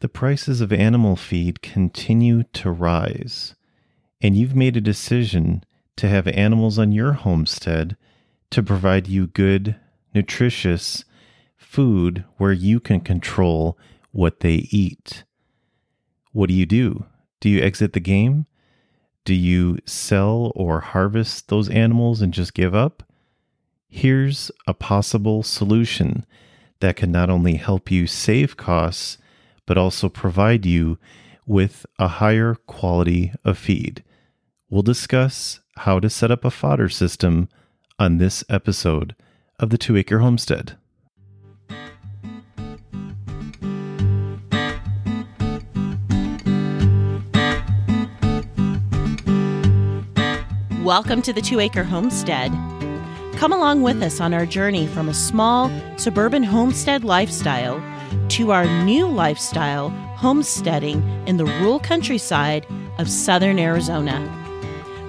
The 0.00 0.08
prices 0.08 0.62
of 0.62 0.72
animal 0.72 1.14
feed 1.14 1.60
continue 1.60 2.44
to 2.54 2.70
rise, 2.70 3.54
and 4.22 4.34
you've 4.34 4.56
made 4.56 4.76
a 4.76 4.80
decision 4.80 5.62
to 5.96 6.08
have 6.08 6.26
animals 6.28 6.78
on 6.78 6.90
your 6.90 7.12
homestead 7.12 7.98
to 8.50 8.62
provide 8.62 9.08
you 9.08 9.26
good, 9.26 9.76
nutritious 10.14 11.04
food 11.58 12.24
where 12.38 12.52
you 12.52 12.80
can 12.80 13.00
control 13.00 13.78
what 14.10 14.40
they 14.40 14.66
eat. 14.70 15.24
What 16.32 16.48
do 16.48 16.54
you 16.54 16.64
do? 16.64 17.04
Do 17.40 17.50
you 17.50 17.60
exit 17.62 17.92
the 17.92 18.00
game? 18.00 18.46
Do 19.26 19.34
you 19.34 19.78
sell 19.84 20.50
or 20.54 20.80
harvest 20.80 21.48
those 21.48 21.68
animals 21.68 22.22
and 22.22 22.32
just 22.32 22.54
give 22.54 22.74
up? 22.74 23.02
Here's 23.86 24.50
a 24.66 24.72
possible 24.72 25.42
solution 25.42 26.24
that 26.80 26.96
can 26.96 27.12
not 27.12 27.28
only 27.28 27.56
help 27.56 27.90
you 27.90 28.06
save 28.06 28.56
costs, 28.56 29.18
but 29.66 29.78
also 29.78 30.08
provide 30.08 30.66
you 30.66 30.98
with 31.46 31.86
a 31.98 32.08
higher 32.08 32.54
quality 32.54 33.32
of 33.44 33.58
feed. 33.58 34.04
We'll 34.68 34.82
discuss 34.82 35.60
how 35.78 35.98
to 36.00 36.08
set 36.08 36.30
up 36.30 36.44
a 36.44 36.50
fodder 36.50 36.88
system 36.88 37.48
on 37.98 38.18
this 38.18 38.44
episode 38.48 39.16
of 39.58 39.70
the 39.70 39.78
Two 39.78 39.96
Acre 39.96 40.20
Homestead. 40.20 40.76
Welcome 50.82 51.22
to 51.22 51.32
the 51.32 51.42
Two 51.42 51.60
Acre 51.60 51.84
Homestead. 51.84 52.50
Come 53.36 53.52
along 53.52 53.82
with 53.82 54.02
us 54.02 54.20
on 54.20 54.34
our 54.34 54.44
journey 54.44 54.86
from 54.86 55.08
a 55.08 55.14
small 55.14 55.70
suburban 55.96 56.42
homestead 56.42 57.04
lifestyle 57.04 57.76
to 58.28 58.52
our 58.52 58.66
new 58.84 59.06
lifestyle 59.06 59.90
homesteading 60.16 61.02
in 61.26 61.36
the 61.36 61.44
rural 61.44 61.80
countryside 61.80 62.66
of 62.98 63.08
southern 63.08 63.58
Arizona. 63.58 64.18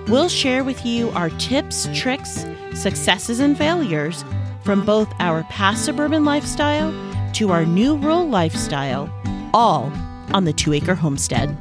We'll 0.08 0.30
share 0.30 0.64
with 0.64 0.86
you 0.86 1.10
our 1.12 1.30
tips, 1.32 1.88
tricks, 1.94 2.46
successes, 2.74 3.40
and 3.40 3.58
failures 3.58 4.26
from 4.64 4.86
both 4.86 5.12
our 5.20 5.44
past 5.44 5.86
suburban 5.86 6.26
lifestyle 6.26 6.92
to 7.34 7.52
our 7.52 7.66
new 7.66 7.96
rural 7.98 8.28
lifestyle, 8.28 9.10
all 9.54 9.92
on 10.34 10.46
the 10.46 10.54
Two 10.54 10.74
Acre 10.74 10.96
Homestead. 10.96 11.56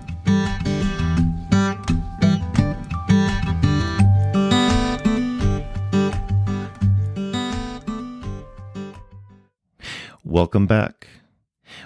Welcome 10.24 10.66
back. 10.66 11.08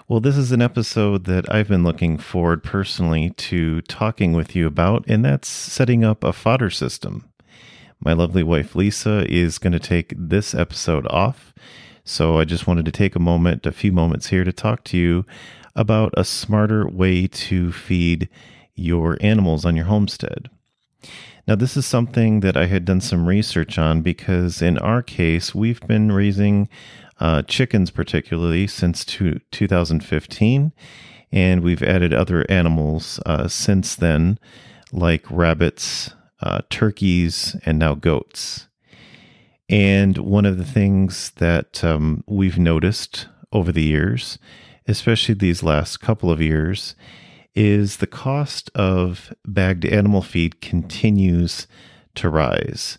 Well, 0.06 0.20
this 0.20 0.36
is 0.36 0.52
an 0.52 0.60
episode 0.60 1.24
that 1.24 1.50
I've 1.50 1.68
been 1.68 1.82
looking 1.82 2.18
forward 2.18 2.62
personally 2.62 3.30
to 3.30 3.80
talking 3.80 4.34
with 4.34 4.54
you 4.54 4.66
about, 4.66 5.02
and 5.08 5.24
that's 5.24 5.48
setting 5.48 6.04
up 6.04 6.22
a 6.22 6.34
fodder 6.34 6.68
system. 6.68 7.30
My 8.00 8.12
lovely 8.12 8.42
wife 8.42 8.76
Lisa 8.76 9.24
is 9.32 9.56
going 9.56 9.72
to 9.72 9.78
take 9.78 10.12
this 10.14 10.54
episode 10.54 11.06
off, 11.06 11.54
so 12.04 12.38
I 12.38 12.44
just 12.44 12.66
wanted 12.66 12.84
to 12.84 12.92
take 12.92 13.16
a 13.16 13.18
moment, 13.18 13.64
a 13.64 13.72
few 13.72 13.92
moments 13.92 14.26
here 14.26 14.44
to 14.44 14.52
talk 14.52 14.84
to 14.84 14.98
you 14.98 15.24
about 15.74 16.12
a 16.18 16.24
smarter 16.24 16.86
way 16.86 17.26
to 17.26 17.72
feed 17.72 18.28
your 18.74 19.16
animals 19.22 19.64
on 19.64 19.74
your 19.74 19.86
homestead. 19.86 20.50
Now, 21.48 21.54
this 21.54 21.78
is 21.78 21.86
something 21.86 22.40
that 22.40 22.58
I 22.58 22.66
had 22.66 22.84
done 22.84 23.00
some 23.00 23.26
research 23.26 23.78
on 23.78 24.02
because 24.02 24.60
in 24.60 24.76
our 24.76 25.02
case, 25.02 25.54
we've 25.54 25.80
been 25.86 26.12
raising 26.12 26.68
uh, 27.20 27.42
chickens, 27.42 27.90
particularly 27.90 28.66
since 28.66 29.04
two, 29.04 29.40
2015, 29.50 30.72
and 31.32 31.62
we've 31.62 31.82
added 31.82 32.12
other 32.12 32.44
animals 32.48 33.20
uh, 33.26 33.48
since 33.48 33.96
then, 33.96 34.38
like 34.92 35.28
rabbits, 35.30 36.14
uh, 36.40 36.60
turkeys, 36.70 37.56
and 37.64 37.78
now 37.78 37.94
goats. 37.94 38.68
And 39.68 40.18
one 40.18 40.44
of 40.44 40.58
the 40.58 40.64
things 40.64 41.32
that 41.36 41.82
um, 41.82 42.22
we've 42.26 42.58
noticed 42.58 43.28
over 43.50 43.72
the 43.72 43.82
years, 43.82 44.38
especially 44.86 45.34
these 45.34 45.62
last 45.62 45.98
couple 45.98 46.30
of 46.30 46.42
years, 46.42 46.94
is 47.54 47.98
the 47.98 48.06
cost 48.06 48.70
of 48.74 49.32
bagged 49.46 49.84
animal 49.84 50.22
feed 50.22 50.60
continues 50.60 51.66
to 52.16 52.28
rise. 52.28 52.98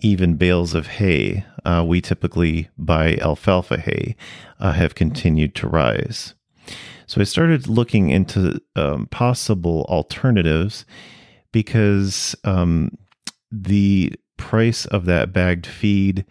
Even 0.00 0.34
bales 0.34 0.74
of 0.74 0.86
hay, 0.86 1.44
uh, 1.64 1.84
we 1.86 2.00
typically 2.00 2.68
buy 2.76 3.16
alfalfa 3.16 3.78
hay, 3.78 4.16
uh, 4.60 4.72
have 4.72 4.94
continued 4.94 5.54
to 5.56 5.68
rise. 5.68 6.34
So 7.06 7.20
I 7.20 7.24
started 7.24 7.68
looking 7.68 8.10
into 8.10 8.60
um, 8.74 9.06
possible 9.06 9.86
alternatives 9.88 10.84
because 11.52 12.34
um, 12.44 12.98
the 13.50 14.12
price 14.36 14.86
of 14.86 15.04
that 15.06 15.32
bagged 15.32 15.66
feed 15.66 16.24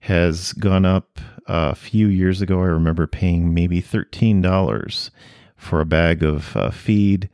has 0.00 0.52
gone 0.54 0.84
up 0.84 1.18
a 1.46 1.74
few 1.74 2.08
years 2.08 2.42
ago. 2.42 2.60
I 2.60 2.66
remember 2.66 3.06
paying 3.06 3.54
maybe 3.54 3.80
$13 3.80 5.10
for 5.56 5.80
a 5.80 5.86
bag 5.86 6.22
of 6.22 6.56
uh, 6.56 6.70
feed. 6.70 7.30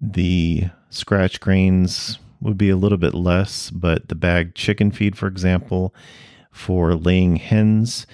The 0.00 0.64
scratch 0.90 1.40
grains 1.40 2.18
would 2.40 2.58
be 2.58 2.70
a 2.70 2.76
little 2.76 2.98
bit 2.98 3.14
less, 3.14 3.70
but 3.70 4.08
the 4.08 4.14
bagged 4.14 4.54
chicken 4.54 4.90
feed, 4.90 5.16
for 5.16 5.26
example, 5.26 5.94
for 6.50 6.94
laying 6.94 7.36
hens 7.36 8.06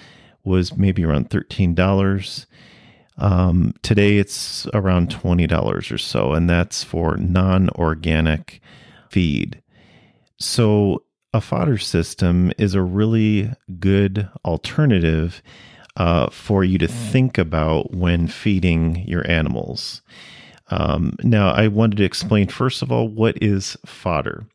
was 0.43 0.77
maybe 0.77 1.03
around 1.03 1.29
$13. 1.29 2.45
Um, 3.17 3.73
today 3.81 4.17
it's 4.17 4.67
around 4.73 5.09
$20 5.09 5.91
or 5.91 5.97
so, 5.97 6.33
and 6.33 6.49
that's 6.49 6.83
for 6.83 7.17
non 7.17 7.69
organic 7.71 8.61
feed. 9.09 9.61
So, 10.37 11.03
a 11.33 11.41
fodder 11.41 11.77
system 11.77 12.53
is 12.57 12.75
a 12.75 12.81
really 12.81 13.51
good 13.79 14.29
alternative 14.45 15.41
uh, 15.97 16.29
for 16.29 16.63
you 16.63 16.77
to 16.77 16.87
think 16.87 17.37
about 17.37 17.93
when 17.93 18.27
feeding 18.27 19.05
your 19.07 19.29
animals. 19.29 20.01
Um, 20.69 21.15
now, 21.23 21.51
I 21.51 21.67
wanted 21.67 21.97
to 21.97 22.03
explain 22.03 22.47
first 22.47 22.81
of 22.81 22.91
all 22.91 23.07
what 23.07 23.41
is 23.41 23.77
fodder. 23.85 24.47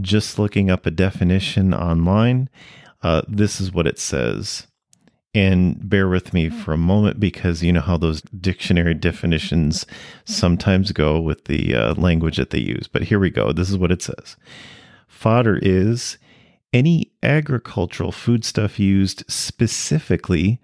Just 0.00 0.38
looking 0.38 0.70
up 0.70 0.84
a 0.84 0.90
definition 0.90 1.72
online, 1.72 2.48
uh, 3.02 3.22
this 3.28 3.60
is 3.60 3.72
what 3.72 3.86
it 3.86 3.98
says. 3.98 4.66
And 5.34 5.88
bear 5.88 6.08
with 6.08 6.32
me 6.32 6.48
for 6.48 6.72
a 6.72 6.78
moment 6.78 7.20
because 7.20 7.62
you 7.62 7.72
know 7.72 7.82
how 7.82 7.98
those 7.98 8.22
dictionary 8.22 8.94
definitions 8.94 9.84
sometimes 10.24 10.92
go 10.92 11.20
with 11.20 11.44
the 11.44 11.74
uh, 11.74 11.94
language 11.94 12.38
that 12.38 12.50
they 12.50 12.58
use. 12.58 12.88
But 12.88 13.02
here 13.02 13.18
we 13.18 13.28
go. 13.28 13.52
This 13.52 13.68
is 13.68 13.76
what 13.76 13.92
it 13.92 14.02
says 14.02 14.36
Fodder 15.06 15.58
is 15.62 16.16
any 16.72 17.12
agricultural 17.22 18.12
foodstuff 18.12 18.78
used 18.78 19.24
specifically 19.30 20.60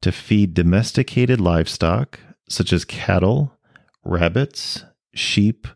to 0.00 0.12
feed 0.12 0.54
domesticated 0.54 1.40
livestock, 1.40 2.20
such 2.48 2.72
as 2.72 2.84
cattle, 2.84 3.52
rabbits, 4.10 4.84
sheep, 5.14 5.68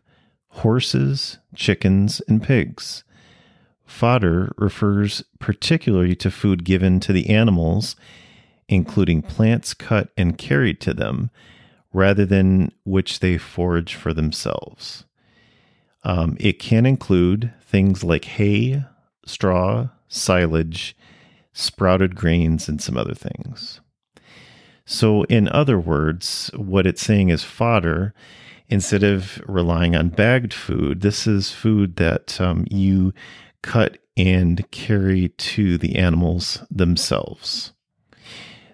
horses, 0.49 1.39
chickens, 1.55 2.21
and 2.27 2.43
pigs. 2.43 3.03
Fodder 3.85 4.53
refers 4.57 5.23
particularly 5.39 6.15
to 6.15 6.29
food 6.29 6.65
given 6.65 6.99
to 6.99 7.13
the 7.13 7.29
animals, 7.29 7.95
including 8.67 9.21
plants 9.21 9.73
cut 9.73 10.09
and 10.17 10.37
carried 10.37 10.81
to 10.81 10.93
them, 10.93 11.29
rather 11.93 12.25
than 12.25 12.71
which 12.83 13.19
they 13.19 13.37
forage 13.37 13.95
for 13.95 14.13
themselves. 14.13 15.05
Um, 16.03 16.35
it 16.39 16.59
can 16.59 16.85
include 16.85 17.53
things 17.61 18.03
like 18.03 18.25
hay, 18.25 18.83
straw, 19.25 19.89
silage, 20.07 20.95
sprouted 21.53 22.15
grains, 22.15 22.67
and 22.67 22.81
some 22.81 22.97
other 22.97 23.15
things. 23.15 23.79
So, 24.85 25.23
in 25.23 25.47
other 25.49 25.79
words, 25.79 26.51
what 26.55 26.85
it's 26.85 27.01
saying 27.01 27.29
is 27.29 27.43
fodder. 27.43 28.13
Instead 28.67 29.03
of 29.03 29.41
relying 29.47 29.95
on 29.95 30.09
bagged 30.09 30.53
food, 30.53 31.01
this 31.01 31.27
is 31.27 31.51
food 31.51 31.97
that 31.97 32.41
um, 32.41 32.65
you 32.69 33.13
cut 33.61 33.99
and 34.17 34.69
carry 34.71 35.29
to 35.29 35.77
the 35.77 35.95
animals 35.97 36.63
themselves. 36.71 37.73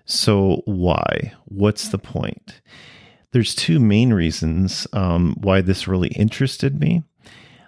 So, 0.06 0.62
why? 0.66 1.34
What's 1.46 1.90
the 1.90 1.98
point? 1.98 2.62
There's 3.32 3.56
two 3.56 3.80
main 3.80 4.14
reasons 4.14 4.88
um, 4.92 5.36
why 5.40 5.62
this 5.62 5.88
really 5.88 6.10
interested 6.10 6.80
me. 6.80 7.04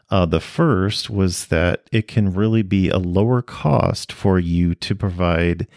Uh, 0.09 0.25
the 0.25 0.41
first 0.41 1.09
was 1.09 1.47
that 1.47 1.89
it 1.91 2.07
can 2.07 2.33
really 2.33 2.61
be 2.61 2.89
a 2.89 2.97
lower 2.97 3.41
cost 3.41 4.11
for 4.11 4.37
you 4.37 4.75
to 4.75 4.93
provide 4.93 5.67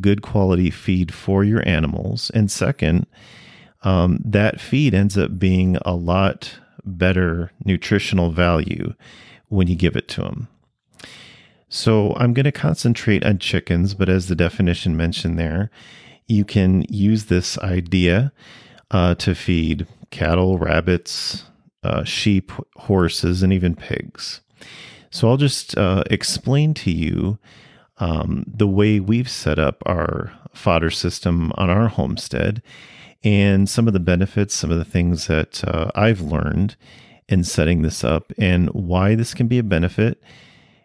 good 0.00 0.22
quality 0.22 0.70
feed 0.70 1.12
for 1.12 1.44
your 1.44 1.66
animals. 1.68 2.30
And 2.34 2.50
second, 2.50 3.06
um, 3.82 4.20
that 4.24 4.60
feed 4.60 4.94
ends 4.94 5.16
up 5.16 5.38
being 5.38 5.76
a 5.84 5.94
lot 5.94 6.58
better 6.84 7.50
nutritional 7.64 8.30
value 8.30 8.94
when 9.48 9.68
you 9.68 9.76
give 9.76 9.96
it 9.96 10.08
to 10.08 10.22
them. 10.22 10.48
So 11.68 12.14
I'm 12.14 12.32
going 12.32 12.44
to 12.44 12.52
concentrate 12.52 13.24
on 13.24 13.38
chickens, 13.38 13.94
but 13.94 14.08
as 14.08 14.28
the 14.28 14.36
definition 14.36 14.96
mentioned 14.96 15.38
there, 15.38 15.70
you 16.26 16.44
can 16.44 16.84
use 16.88 17.26
this 17.26 17.58
idea 17.58 18.32
uh, 18.90 19.14
to 19.16 19.34
feed 19.34 19.86
cattle, 20.10 20.58
rabbits, 20.58 21.44
uh, 21.82 22.04
sheep, 22.04 22.52
horses, 22.76 23.42
and 23.42 23.52
even 23.52 23.74
pigs. 23.74 24.40
So 25.10 25.28
I'll 25.28 25.36
just 25.36 25.76
uh, 25.76 26.04
explain 26.10 26.74
to 26.74 26.90
you 26.90 27.38
um, 27.98 28.44
the 28.46 28.66
way 28.66 29.00
we've 29.00 29.30
set 29.30 29.58
up 29.58 29.82
our 29.86 30.32
fodder 30.52 30.90
system 30.90 31.52
on 31.56 31.70
our 31.70 31.88
homestead 31.88 32.62
and 33.22 33.68
some 33.68 33.86
of 33.86 33.92
the 33.92 34.00
benefits, 34.00 34.54
some 34.54 34.70
of 34.70 34.78
the 34.78 34.84
things 34.84 35.26
that 35.26 35.64
uh, 35.64 35.90
I've 35.94 36.20
learned 36.20 36.76
in 37.28 37.42
setting 37.42 37.82
this 37.82 38.04
up, 38.04 38.32
and 38.38 38.68
why 38.68 39.14
this 39.16 39.34
can 39.34 39.48
be 39.48 39.58
a 39.58 39.64
benefit, 39.64 40.22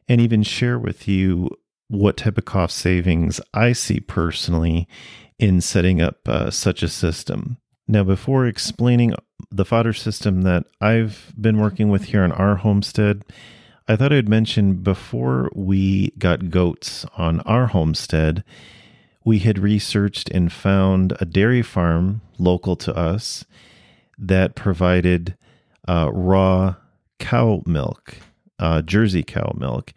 and 0.08 0.20
even 0.20 0.42
share 0.42 0.80
with 0.80 1.08
you 1.08 1.50
what 1.88 2.18
type 2.18 2.38
of 2.38 2.46
cost 2.46 2.78
savings 2.78 3.40
I 3.54 3.74
see 3.74 4.00
personally 4.00 4.88
in 5.38 5.62
setting 5.62 6.02
up 6.02 6.28
uh, 6.28 6.50
such 6.50 6.82
a 6.82 6.88
system. 6.88 7.58
Now, 7.88 8.04
before 8.04 8.48
explaining 8.48 9.14
the 9.52 9.66
fodder 9.66 9.94
system 9.94 10.44
that 10.44 10.66
I've 10.80 11.34
been 11.40 11.60
working 11.60 11.90
with 11.90 12.06
here 12.06 12.24
on 12.24 12.32
our 12.32 12.56
homestead, 12.56 13.24
I 13.92 13.98
thought 13.98 14.14
I'd 14.14 14.30
mention 14.30 14.76
before 14.76 15.50
we 15.54 16.12
got 16.12 16.50
goats 16.50 17.06
on 17.18 17.42
our 17.42 17.68
homestead, 17.68 18.42
we 19.26 19.40
had 19.40 19.60
researched 19.60 20.30
and 20.30 20.50
found 20.50 21.12
a 21.20 21.26
dairy 21.26 21.62
farm 21.62 22.22
local 22.38 22.78
to 22.78 22.96
us 22.96 23.44
that 24.18 24.56
provided 24.56 25.36
uh, 25.90 26.10
raw 26.14 26.76
cow 27.20 27.64
milk, 27.66 28.16
uh, 28.60 28.82
Jersey 28.82 29.24
cow 29.24 29.54
milk. 29.58 29.92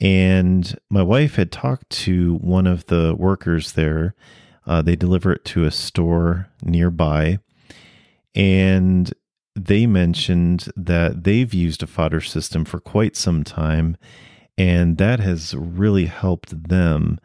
And 0.00 0.76
my 0.90 1.04
wife 1.04 1.36
had 1.36 1.52
talked 1.52 1.88
to 1.90 2.34
one 2.38 2.66
of 2.66 2.86
the 2.86 3.14
workers 3.16 3.74
there. 3.74 4.16
Uh, 4.66 4.82
they 4.82 4.96
deliver 4.96 5.30
it 5.30 5.44
to 5.44 5.66
a 5.66 5.70
store 5.70 6.48
nearby. 6.64 7.38
And 8.34 9.14
they 9.54 9.86
mentioned 9.86 10.68
that 10.76 11.24
they've 11.24 11.52
used 11.52 11.82
a 11.82 11.86
fodder 11.86 12.20
system 12.20 12.64
for 12.64 12.80
quite 12.80 13.16
some 13.16 13.44
time. 13.44 13.96
And 14.56 14.98
that 14.98 15.20
has 15.20 15.54
really 15.54 16.06
helped 16.06 16.68
them 16.68 17.18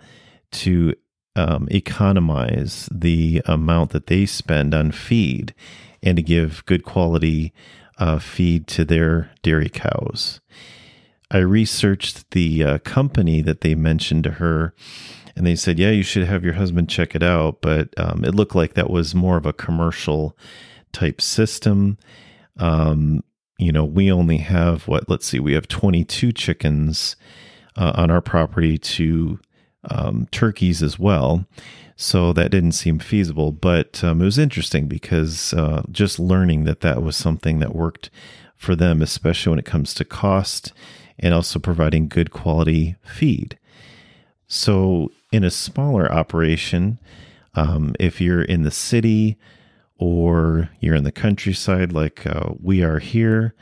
to 0.51 0.93
um, 1.35 1.67
economize 1.69 2.87
the 2.91 3.41
amount 3.45 3.91
that 3.91 4.07
they 4.07 4.25
spend 4.25 4.73
on 4.73 4.91
feed 4.91 5.53
and 6.01 6.15
to 6.17 6.23
give 6.23 6.65
good 6.65 6.83
quality 6.83 7.53
uh, 7.97 8.19
feed 8.19 8.67
to 8.67 8.85
their 8.85 9.31
dairy 9.41 9.69
cows. 9.69 10.39
I 11.31 11.39
researched 11.39 12.31
the 12.31 12.63
uh, 12.63 12.77
company 12.79 13.41
that 13.41 13.61
they 13.61 13.75
mentioned 13.75 14.23
to 14.25 14.31
her, 14.31 14.73
and 15.35 15.45
they 15.45 15.55
said, 15.55 15.79
Yeah, 15.79 15.89
you 15.89 16.03
should 16.03 16.25
have 16.25 16.43
your 16.45 16.53
husband 16.53 16.89
check 16.89 17.15
it 17.15 17.23
out. 17.23 17.61
But 17.61 17.89
um, 17.97 18.23
it 18.23 18.35
looked 18.35 18.55
like 18.55 18.75
that 18.75 18.89
was 18.89 19.15
more 19.15 19.37
of 19.37 19.45
a 19.45 19.53
commercial 19.53 20.37
type 20.95 21.21
system. 21.21 21.97
Um, 22.57 23.23
you 23.57 23.71
know, 23.71 23.85
we 23.85 24.11
only 24.11 24.37
have 24.37 24.87
what, 24.87 25.09
let's 25.09 25.27
see, 25.27 25.39
we 25.39 25.53
have 25.53 25.67
22 25.67 26.31
chickens 26.31 27.15
uh, 27.75 27.91
on 27.95 28.09
our 28.09 28.21
property 28.21 28.77
two 28.77 29.39
um, 29.91 30.27
turkeys 30.31 30.81
as 30.81 30.97
well. 30.97 31.45
So 31.97 32.33
that 32.33 32.51
didn't 32.51 32.73
seem 32.73 32.99
feasible, 32.99 33.51
but 33.51 34.03
um, 34.03 34.21
it 34.21 34.25
was 34.25 34.37
interesting 34.37 34.87
because 34.87 35.53
uh, 35.53 35.83
just 35.91 36.19
learning 36.19 36.63
that 36.63 36.81
that 36.81 37.03
was 37.03 37.15
something 37.15 37.59
that 37.59 37.75
worked 37.75 38.09
for 38.55 38.75
them, 38.75 39.01
especially 39.01 39.51
when 39.51 39.59
it 39.59 39.65
comes 39.65 39.93
to 39.93 40.05
cost 40.05 40.73
and 41.19 41.33
also 41.33 41.59
providing 41.59 42.09
good 42.09 42.31
quality 42.31 42.95
feed. 43.03 43.57
So, 44.47 45.11
in 45.31 45.43
a 45.43 45.51
smaller 45.51 46.11
operation, 46.11 46.99
um, 47.55 47.95
if 47.99 48.21
you're 48.21 48.43
in 48.43 48.63
the 48.63 48.71
city 48.71 49.37
or 49.97 50.69
you're 50.79 50.95
in 50.95 51.03
the 51.03 51.11
countryside 51.11 51.91
like 51.93 52.25
uh, 52.25 52.49
we 52.59 52.83
are 52.83 52.99
here, 52.99 53.55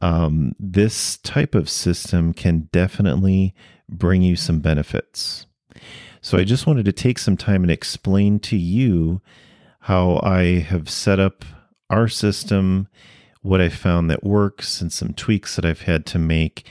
um, 0.00 0.54
this 0.58 1.16
type 1.18 1.54
of 1.54 1.68
system 1.68 2.32
can 2.32 2.68
definitely 2.72 3.54
bring 3.88 4.22
you 4.22 4.36
some 4.36 4.60
benefits. 4.60 5.46
So 6.20 6.38
I 6.38 6.44
just 6.44 6.66
wanted 6.66 6.84
to 6.84 6.92
take 6.92 7.18
some 7.18 7.36
time 7.36 7.62
and 7.62 7.70
explain 7.70 8.38
to 8.40 8.56
you 8.56 9.20
how 9.80 10.20
I 10.22 10.60
have 10.60 10.88
set 10.88 11.18
up 11.18 11.44
our 11.90 12.08
system, 12.08 12.88
what 13.42 13.60
I 13.60 13.68
found 13.68 14.08
that 14.10 14.22
works, 14.24 14.80
and 14.80 14.92
some 14.92 15.12
tweaks 15.14 15.56
that 15.56 15.64
I've 15.64 15.82
had 15.82 16.06
to 16.06 16.18
make 16.18 16.66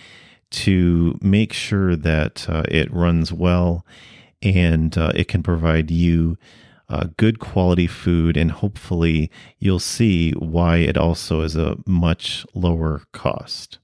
to 0.51 1.17
make 1.21 1.53
sure 1.53 1.95
that 1.95 2.49
uh, 2.49 2.63
it 2.67 2.91
runs 2.93 3.31
well 3.31 3.85
and 4.41 4.97
uh, 4.97 5.11
it 5.15 5.27
can 5.27 5.43
provide 5.43 5.89
you 5.89 6.37
uh, 6.91 7.07
good 7.15 7.39
quality 7.39 7.87
food. 7.87 8.35
And 8.35 8.51
hopefully, 8.51 9.31
you'll 9.59 9.79
see 9.79 10.31
why 10.33 10.77
it 10.77 10.97
also 10.97 11.41
is 11.41 11.55
a 11.55 11.77
much 11.87 12.45
lower 12.53 13.03
cost. 13.13 13.79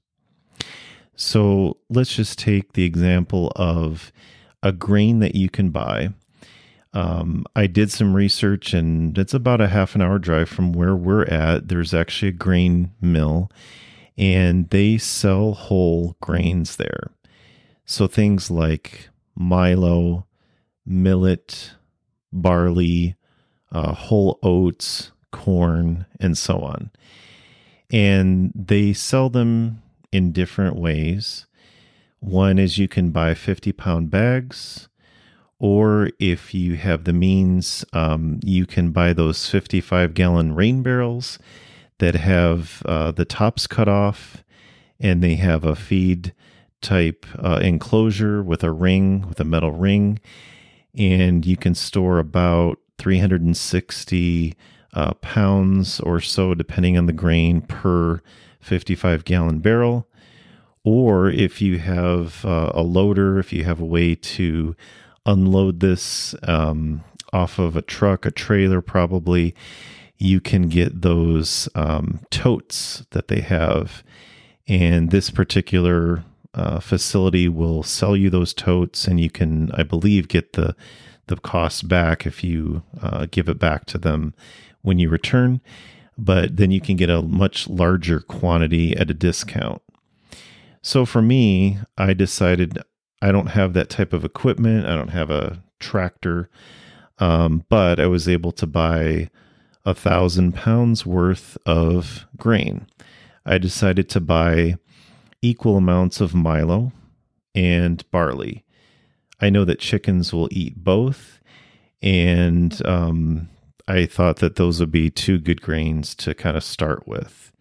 So 1.16 1.78
let's 1.88 2.14
just 2.14 2.38
take 2.38 2.74
the 2.74 2.84
example 2.84 3.50
of 3.56 4.12
a 4.62 4.72
grain 4.72 5.20
that 5.20 5.34
you 5.34 5.48
can 5.48 5.70
buy. 5.70 6.10
Um, 6.92 7.44
I 7.56 7.66
did 7.66 7.90
some 7.90 8.14
research, 8.14 8.72
and 8.74 9.16
it's 9.18 9.34
about 9.34 9.60
a 9.60 9.68
half 9.68 9.94
an 9.94 10.02
hour 10.02 10.18
drive 10.18 10.48
from 10.48 10.72
where 10.72 10.94
we're 10.94 11.24
at. 11.24 11.68
There's 11.68 11.94
actually 11.94 12.28
a 12.28 12.32
grain 12.32 12.92
mill, 13.00 13.50
and 14.16 14.68
they 14.70 14.98
sell 14.98 15.52
whole 15.54 16.16
grains 16.20 16.76
there. 16.76 17.10
So 17.84 18.06
things 18.06 18.50
like 18.50 19.08
Milo, 19.34 20.26
millet, 20.84 21.72
barley, 22.32 23.16
uh, 23.72 23.92
whole 23.92 24.38
oats, 24.42 25.12
corn, 25.30 26.06
and 26.20 26.36
so 26.36 26.60
on. 26.60 26.90
And 27.90 28.52
they 28.54 28.92
sell 28.92 29.30
them 29.30 29.82
in 30.12 30.32
different 30.32 30.76
ways. 30.76 31.46
One 32.20 32.58
is 32.58 32.78
you 32.78 32.88
can 32.88 33.10
buy 33.10 33.34
50 33.34 33.72
pound 33.72 34.10
bags, 34.10 34.88
or 35.58 36.10
if 36.18 36.54
you 36.54 36.76
have 36.76 37.04
the 37.04 37.12
means, 37.12 37.84
um, 37.92 38.40
you 38.44 38.66
can 38.66 38.90
buy 38.90 39.12
those 39.12 39.48
55 39.48 40.14
gallon 40.14 40.54
rain 40.54 40.82
barrels 40.82 41.38
that 41.98 42.14
have 42.14 42.82
uh, 42.86 43.10
the 43.12 43.24
tops 43.24 43.66
cut 43.66 43.88
off 43.88 44.44
and 45.00 45.22
they 45.22 45.34
have 45.34 45.64
a 45.64 45.76
feed 45.76 46.32
type 46.80 47.26
uh, 47.38 47.58
enclosure 47.62 48.42
with 48.42 48.62
a 48.62 48.70
ring, 48.70 49.28
with 49.28 49.40
a 49.40 49.44
metal 49.44 49.72
ring. 49.72 50.20
And 50.94 51.44
you 51.44 51.56
can 51.56 51.74
store 51.74 52.18
about 52.18 52.78
360 52.98 54.56
uh, 54.94 55.14
pounds 55.14 56.00
or 56.00 56.20
so, 56.20 56.54
depending 56.54 56.98
on 56.98 57.06
the 57.06 57.12
grain, 57.12 57.60
per 57.60 58.20
55 58.60 59.24
gallon 59.24 59.60
barrel. 59.60 60.08
Or 60.84 61.28
if 61.28 61.60
you 61.60 61.78
have 61.78 62.44
uh, 62.44 62.72
a 62.74 62.82
loader, 62.82 63.38
if 63.38 63.52
you 63.52 63.64
have 63.64 63.80
a 63.80 63.84
way 63.84 64.14
to 64.14 64.74
unload 65.26 65.80
this 65.80 66.34
um, 66.44 67.04
off 67.32 67.58
of 67.58 67.76
a 67.76 67.82
truck, 67.82 68.24
a 68.24 68.30
trailer, 68.30 68.80
probably, 68.80 69.54
you 70.16 70.40
can 70.40 70.68
get 70.68 71.02
those 71.02 71.68
um, 71.74 72.20
totes 72.30 73.04
that 73.10 73.28
they 73.28 73.40
have. 73.40 74.02
And 74.66 75.10
this 75.10 75.30
particular 75.30 76.24
uh, 76.54 76.80
facility 76.80 77.48
will 77.48 77.82
sell 77.82 78.16
you 78.16 78.30
those 78.30 78.54
totes, 78.54 79.06
and 79.06 79.20
you 79.20 79.30
can, 79.30 79.70
I 79.72 79.82
believe, 79.82 80.28
get 80.28 80.54
the 80.54 80.74
the 81.26 81.36
costs 81.36 81.82
back 81.82 82.26
if 82.26 82.42
you 82.42 82.82
uh, 83.02 83.26
give 83.30 83.48
it 83.48 83.58
back 83.58 83.84
to 83.84 83.98
them 83.98 84.34
when 84.82 84.98
you 84.98 85.10
return. 85.10 85.60
But 86.16 86.56
then 86.56 86.70
you 86.70 86.80
can 86.80 86.96
get 86.96 87.10
a 87.10 87.22
much 87.22 87.68
larger 87.68 88.20
quantity 88.20 88.96
at 88.96 89.10
a 89.10 89.14
discount. 89.14 89.82
So 90.82 91.04
for 91.04 91.22
me, 91.22 91.78
I 91.96 92.14
decided 92.14 92.78
I 93.20 93.30
don't 93.30 93.48
have 93.48 93.74
that 93.74 93.90
type 93.90 94.12
of 94.12 94.24
equipment. 94.24 94.86
I 94.86 94.94
don't 94.94 95.08
have 95.08 95.30
a 95.30 95.62
tractor, 95.78 96.48
um, 97.18 97.64
but 97.68 98.00
I 98.00 98.06
was 98.06 98.28
able 98.28 98.52
to 98.52 98.66
buy 98.66 99.30
a 99.84 99.94
thousand 99.94 100.54
pounds 100.54 101.06
worth 101.06 101.56
of 101.66 102.26
grain. 102.36 102.86
I 103.44 103.58
decided 103.58 104.08
to 104.10 104.20
buy 104.20 104.76
equal 105.42 105.76
amounts 105.76 106.20
of 106.20 106.34
Milo 106.34 106.92
and 107.54 108.08
barley. 108.10 108.64
I 109.40 109.50
know 109.50 109.64
that 109.64 109.78
chickens 109.78 110.32
will 110.32 110.48
eat 110.50 110.82
both, 110.82 111.40
and 112.02 112.80
um, 112.86 113.48
I 113.86 114.06
thought 114.06 114.36
that 114.36 114.56
those 114.56 114.80
would 114.80 114.90
be 114.90 115.10
two 115.10 115.38
good 115.38 115.62
grains 115.62 116.14
to 116.16 116.34
kind 116.34 116.56
of 116.56 116.64
start 116.64 117.06
with. 117.06 117.52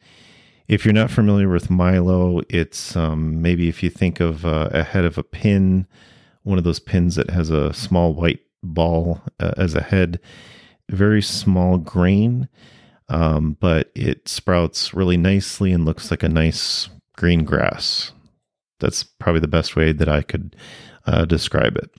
If 0.67 0.83
you're 0.83 0.93
not 0.93 1.11
familiar 1.11 1.47
with 1.47 1.69
Milo, 1.69 2.41
it's 2.49 2.95
um, 2.95 3.41
maybe 3.41 3.69
if 3.69 3.81
you 3.81 3.89
think 3.89 4.19
of 4.19 4.45
uh, 4.45 4.69
a 4.71 4.83
head 4.83 5.05
of 5.05 5.17
a 5.17 5.23
pin, 5.23 5.87
one 6.43 6.57
of 6.57 6.63
those 6.63 6.79
pins 6.79 7.15
that 7.15 7.29
has 7.29 7.49
a 7.49 7.73
small 7.73 8.13
white 8.13 8.41
ball 8.63 9.21
uh, 9.39 9.51
as 9.55 9.75
a 9.75 9.81
head, 9.81 10.19
very 10.89 11.21
small 11.21 11.77
grain, 11.77 12.49
um, 13.09 13.55
but 13.59 13.91
it 13.95 14.27
sprouts 14.27 14.93
really 14.93 15.17
nicely 15.17 15.71
and 15.71 15.85
looks 15.85 16.11
like 16.11 16.23
a 16.23 16.29
nice 16.29 16.89
green 17.17 17.43
grass. 17.43 18.13
That's 18.79 19.03
probably 19.03 19.41
the 19.41 19.47
best 19.47 19.75
way 19.75 19.91
that 19.91 20.07
I 20.07 20.21
could 20.21 20.55
uh, 21.05 21.25
describe 21.25 21.75
it. 21.75 21.91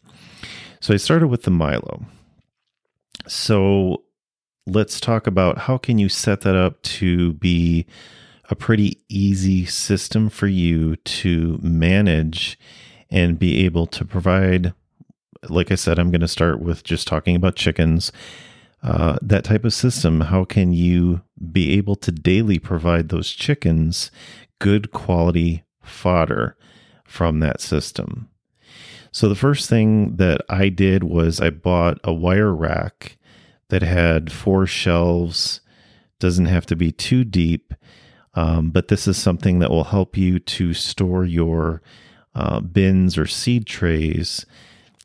So 0.81 0.95
I 0.95 0.97
started 0.97 1.29
with 1.29 1.43
the 1.43 1.51
Milo. 1.51 2.07
So 3.27 4.05
let's 4.67 5.01
talk 5.01 5.27
about 5.27 5.59
how 5.59 5.77
can 5.77 5.99
you 5.99 6.09
set 6.09 6.43
that 6.43 6.55
up 6.55 6.81
to 6.83 7.33
be 7.35 7.87
a 8.51 8.55
pretty 8.55 9.03
easy 9.09 9.67
system 9.67 10.29
for 10.29 10.47
you 10.47 10.97
to 10.97 11.59
manage 11.63 12.59
and 13.11 13.39
be 13.39 13.65
able 13.65 13.87
to 13.87 14.05
provide 14.05 14.75
like 15.49 15.71
i 15.71 15.75
said 15.75 15.99
i'm 15.99 16.11
going 16.11 16.21
to 16.21 16.29
start 16.29 16.61
with 16.61 16.83
just 16.83 17.07
talking 17.07 17.37
about 17.37 17.57
chickens 17.57 18.13
uh, 18.83 19.19
that 19.21 19.45
type 19.45 19.65
of 19.65 19.73
system 19.73 20.23
how 20.23 20.45
can 20.45 20.73
you 20.73 21.23
be 21.51 21.77
able 21.77 21.97
to 21.97 22.13
daily 22.13 22.59
provide 22.59 23.09
those 23.09 23.31
chickens 23.31 24.11
good 24.59 24.91
quality 24.91 25.65
fodder 25.83 26.57
from 27.05 27.41
that 27.41 27.61
system 27.61 28.29
so 29.11 29.29
the 29.29 29.35
first 29.35 29.69
thing 29.69 30.17
that 30.17 30.41
i 30.49 30.69
did 30.69 31.03
was 31.05 31.41
i 31.41 31.51
bought 31.51 31.99
a 32.05 32.13
wire 32.13 32.55
rack 32.55 33.17
that 33.69 33.83
had 33.83 34.31
four 34.33 34.67
shelves 34.67 35.61
doesn't 36.19 36.47
have 36.47 36.67
to 36.67 36.77
be 36.77 36.93
too 36.93 37.25
deep 37.25 37.73
um, 38.35 38.71
but 38.71 38.89
this 38.89 39.09
is 39.09 39.17
something 39.17 39.59
that 39.59 39.71
will 39.71 39.85
help 39.85 40.17
you 40.17 40.39
to 40.39 40.73
store 40.73 41.25
your 41.25 41.83
uh, 42.35 42.61
bins 42.61 43.19
or 43.19 43.27
seed 43.27 43.67
trays 43.67 44.47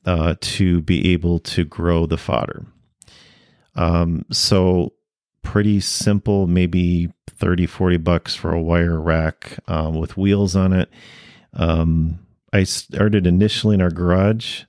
uh, 0.06 0.36
to 0.40 0.82
be 0.82 1.12
able 1.14 1.40
to 1.40 1.64
grow 1.64 2.06
the 2.06 2.18
fodder. 2.18 2.66
Um, 3.76 4.26
so, 4.32 4.94
pretty 5.44 5.80
simple, 5.80 6.48
maybe 6.48 7.12
30, 7.28 7.68
40 7.68 7.98
bucks 7.98 8.36
for 8.36 8.52
a 8.54 8.62
wire 8.62 9.00
rack 9.00 9.60
um, 9.68 9.96
with 10.00 10.18
wheels 10.18 10.56
on 10.56 10.74
it. 10.74 10.90
Um, 11.54 12.20
I 12.52 12.64
started 12.64 13.28
initially 13.28 13.76
in 13.76 13.82
our 13.82 13.92
garage, 13.92 14.64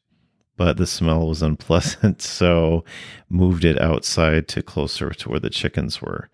but 0.57 0.77
the 0.77 0.87
smell 0.87 1.29
was 1.29 1.43
unpleasant, 1.51 2.21
so 2.21 2.85
moved 3.29 3.65
it 3.65 3.81
outside 3.81 4.49
to 4.49 4.63
closer 4.63 5.11
to 5.11 5.29
where 5.29 5.41
the 5.41 5.51
chickens 5.51 6.03
were. 6.03 6.29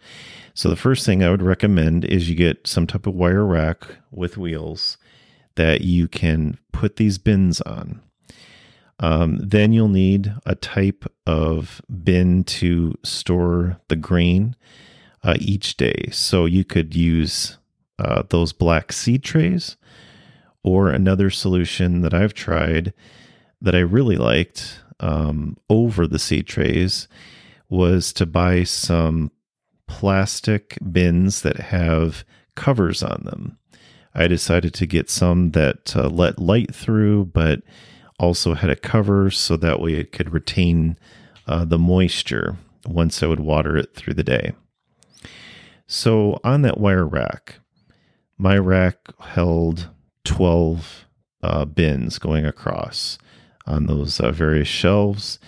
So 0.55 0.69
the 0.69 0.77
first 0.77 1.07
thing 1.07 1.23
I 1.23 1.31
would 1.31 1.43
recommend 1.43 2.05
is 2.05 2.29
you 2.29 2.35
get 2.35 2.67
some 2.67 2.87
type 2.87 3.07
of 3.07 3.15
wire 3.15 3.47
rack 3.47 3.85
with 4.11 4.37
wheels 4.37 4.99
that 5.55 5.83
you 5.83 6.09
can 6.09 6.59
put 6.73 6.97
these 6.97 7.19
bins 7.19 7.61
on. 7.63 8.01
Um, 9.01 9.39
then 9.39 9.73
you'll 9.73 9.89
need 9.89 10.33
a 10.45 10.55
type 10.55 11.05
of 11.27 11.81
bin 12.05 12.45
to 12.45 12.95
store 13.03 13.81
the 13.89 13.97
grain 13.97 14.55
uh, 15.23 15.37
each 15.41 15.77
day. 15.77 16.09
So 16.13 16.45
you 16.45 16.65
could 16.65 16.95
use 16.95 17.57
uh, 17.99 18.23
those 18.29 18.53
black 18.53 18.93
seed 18.93 19.23
trays, 19.23 19.77
or 20.63 20.91
another 20.91 21.31
solution 21.31 22.03
that 22.03 22.13
I've 22.13 22.35
tried 22.35 22.93
that 23.63 23.75
I 23.75 23.81
really 23.81 24.17
liked 24.17 24.81
um, 25.01 25.57
over 25.69 26.07
the 26.07 26.19
seed 26.19 26.47
trays 26.47 27.09
was 27.69 28.13
to 28.15 28.27
buy 28.27 28.65
some 28.65 29.31
plastic 29.87 30.79
bins 30.93 31.43
that 31.43 31.57
have 31.57 32.25
covers 32.55 33.03
on 33.03 33.23
them. 33.25 33.59
I 34.15 34.27
decided 34.27 34.75
to 34.75 34.87
get 34.87 35.09
some 35.09 35.53
that 35.53 35.97
uh, 35.97 36.09
let 36.09 36.39
light 36.39 36.75
through, 36.75 37.27
but 37.27 37.63
also 38.21 38.55
had 38.55 38.71
a 38.71 38.77
cover 38.77 39.31
so 39.31 39.57
that 39.57 39.81
way 39.81 39.95
it 39.95 40.13
could 40.13 40.33
retain 40.33 40.97
uh, 41.47 41.65
the 41.65 41.79
moisture 41.79 42.57
once 42.87 43.23
I 43.23 43.27
would 43.27 43.41
water 43.41 43.77
it 43.77 43.95
through 43.95 44.15
the 44.15 44.23
day. 44.23 44.53
So 45.87 46.39
on 46.45 46.63
that 46.63 46.79
wire 46.79 47.07
rack, 47.07 47.57
my 48.39 48.57
rack 48.59 48.99
held 49.21 49.89
12 50.25 51.07
uh, 51.43 51.65
bins 51.65 52.19
going 52.19 52.45
across 52.45 53.19
on 53.67 53.87
those 53.87 54.21
uh, 54.21 54.31
various 54.31 54.69
shelves. 54.69 55.39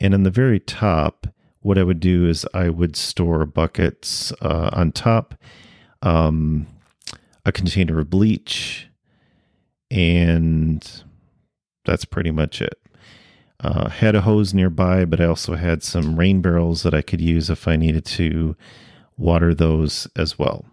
And 0.00 0.14
on 0.14 0.22
the 0.22 0.30
very 0.30 0.60
top, 0.60 1.26
what 1.60 1.78
I 1.78 1.82
would 1.82 2.00
do 2.00 2.26
is 2.26 2.46
I 2.54 2.68
would 2.68 2.96
store 2.96 3.44
buckets 3.44 4.32
uh, 4.40 4.70
on 4.72 4.92
top, 4.92 5.34
um, 6.02 6.66
a 7.44 7.52
container 7.52 7.98
of 7.98 8.10
bleach, 8.10 8.88
and 9.90 11.04
that's 11.84 12.04
pretty 12.04 12.30
much 12.30 12.60
it. 12.62 12.80
Uh, 13.60 13.88
had 13.88 14.14
a 14.14 14.22
hose 14.22 14.52
nearby, 14.52 15.04
but 15.04 15.20
I 15.20 15.24
also 15.24 15.54
had 15.54 15.82
some 15.82 16.18
rain 16.18 16.40
barrels 16.40 16.82
that 16.82 16.94
I 16.94 17.02
could 17.02 17.20
use 17.20 17.48
if 17.48 17.66
I 17.66 17.76
needed 17.76 18.04
to 18.06 18.56
water 19.16 19.54
those 19.54 20.08
as 20.16 20.38
well. 20.38 20.64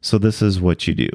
So 0.00 0.18
this 0.18 0.40
is 0.40 0.60
what 0.60 0.86
you 0.86 0.94
do. 0.94 1.10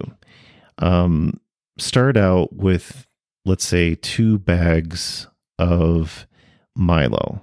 Um, 0.78 1.40
start 1.78 2.18
out 2.18 2.54
with, 2.54 3.08
let's 3.46 3.66
say, 3.66 3.96
two 3.96 4.38
bags 4.40 5.28
of 5.58 6.28
Milo 6.76 7.42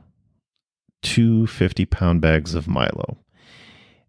two 1.07 1.47
50 1.47 1.87
pound 1.87 2.21
bags 2.21 2.55
of 2.55 2.66
Milo. 2.66 3.16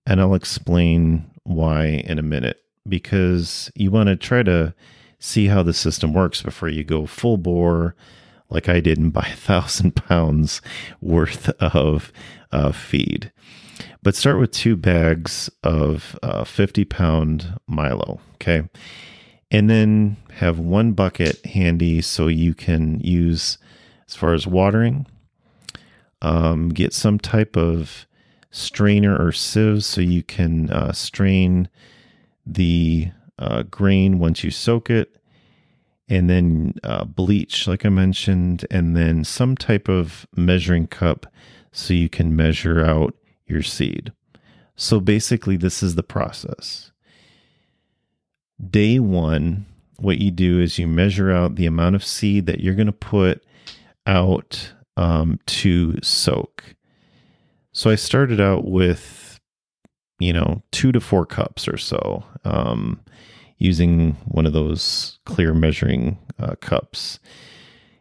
And 0.08 0.20
I'll 0.20 0.34
explain 0.34 1.30
why 1.44 1.86
in 1.86 2.18
a 2.18 2.24
minute 2.24 2.60
because 2.90 3.72
you 3.76 3.92
want 3.92 4.08
to 4.08 4.16
try 4.16 4.42
to 4.44 4.74
see 5.20 5.48
how 5.48 5.64
the 5.64 5.74
system 5.74 6.14
works 6.14 6.42
before 6.42 6.70
you 6.70 6.84
go 6.84 7.06
full 7.06 7.38
bore 7.38 7.96
like 8.50 8.70
I 8.70 8.80
did 8.80 8.98
and 8.98 9.12
buy 9.12 9.28
a 9.32 9.36
thousand 9.36 9.96
pounds 9.96 10.62
worth 11.02 11.50
of 11.62 12.12
uh, 12.52 12.72
feed. 12.72 13.32
But 14.04 14.16
start 14.16 14.40
with 14.40 14.52
two 14.52 14.76
bags 14.76 15.50
of 15.64 16.18
uh, 16.24 16.44
50 16.44 16.86
pound 16.86 17.60
Milo. 17.68 18.22
Okay. 18.36 18.64
And 19.52 19.70
then 19.70 20.18
have 20.36 20.60
one 20.60 20.94
bucket 20.94 21.46
handy 21.46 22.02
so 22.02 22.28
you 22.28 22.54
can 22.54 23.00
use 23.00 23.58
as 24.08 24.16
far 24.16 24.34
as 24.34 24.48
watering 24.48 25.06
um, 26.22 26.70
get 26.70 26.94
some 26.94 27.20
type 27.20 27.56
of 27.56 28.08
strainer 28.52 29.16
or 29.16 29.32
sieve 29.32 29.84
so 29.84 30.02
you 30.02 30.24
can 30.24 30.70
uh, 30.72 30.92
strain 30.92 31.70
the 32.46 33.10
uh, 33.40 33.64
grain 33.64 34.20
once 34.20 34.44
you 34.44 34.52
soak 34.52 34.90
it, 34.90 35.16
and 36.10 36.30
then 36.30 36.74
uh, 36.84 37.04
bleach, 37.04 37.68
like 37.68 37.86
I 37.86 37.90
mentioned, 37.90 38.66
and 38.72 38.96
then 38.96 39.24
some 39.24 39.56
type 39.56 39.90
of 39.90 40.26
measuring 40.36 40.88
cup 40.88 41.28
so 41.72 41.94
you 41.94 42.10
can 42.10 42.36
measure 42.36 42.84
out 42.84 43.14
your 43.46 43.62
seed. 43.62 44.12
So 44.76 45.00
basically, 45.00 45.58
this 45.58 45.84
is 45.84 45.96
the 45.96 46.04
process. 46.04 46.92
Day 48.70 49.00
one, 49.00 49.66
what 49.98 50.20
you 50.20 50.32
do 50.32 50.60
is 50.60 50.80
you 50.80 50.88
measure 50.88 51.32
out 51.32 51.56
the 51.56 51.66
amount 51.66 51.96
of 51.96 52.04
seed 52.04 52.46
that 52.46 52.60
you're 52.62 52.76
going 52.76 52.88
to 52.88 52.92
put 52.92 53.44
out 54.06 54.74
um, 54.96 55.40
to 55.46 56.00
soak. 56.02 56.76
So 57.72 57.90
I 57.92 57.96
started 57.96 58.40
out 58.42 58.66
with, 58.66 59.37
you 60.20 60.34
know, 60.34 60.62
two 60.72 60.92
to 60.92 61.00
four 61.00 61.26
cups 61.26 61.68
or 61.68 61.78
so, 61.78 62.24
um, 62.44 63.00
using 63.58 64.14
one 64.26 64.46
of 64.46 64.54
those 64.54 65.20
clear 65.26 65.54
measuring 65.54 66.18
uh, 66.40 66.56
cups. 66.62 67.20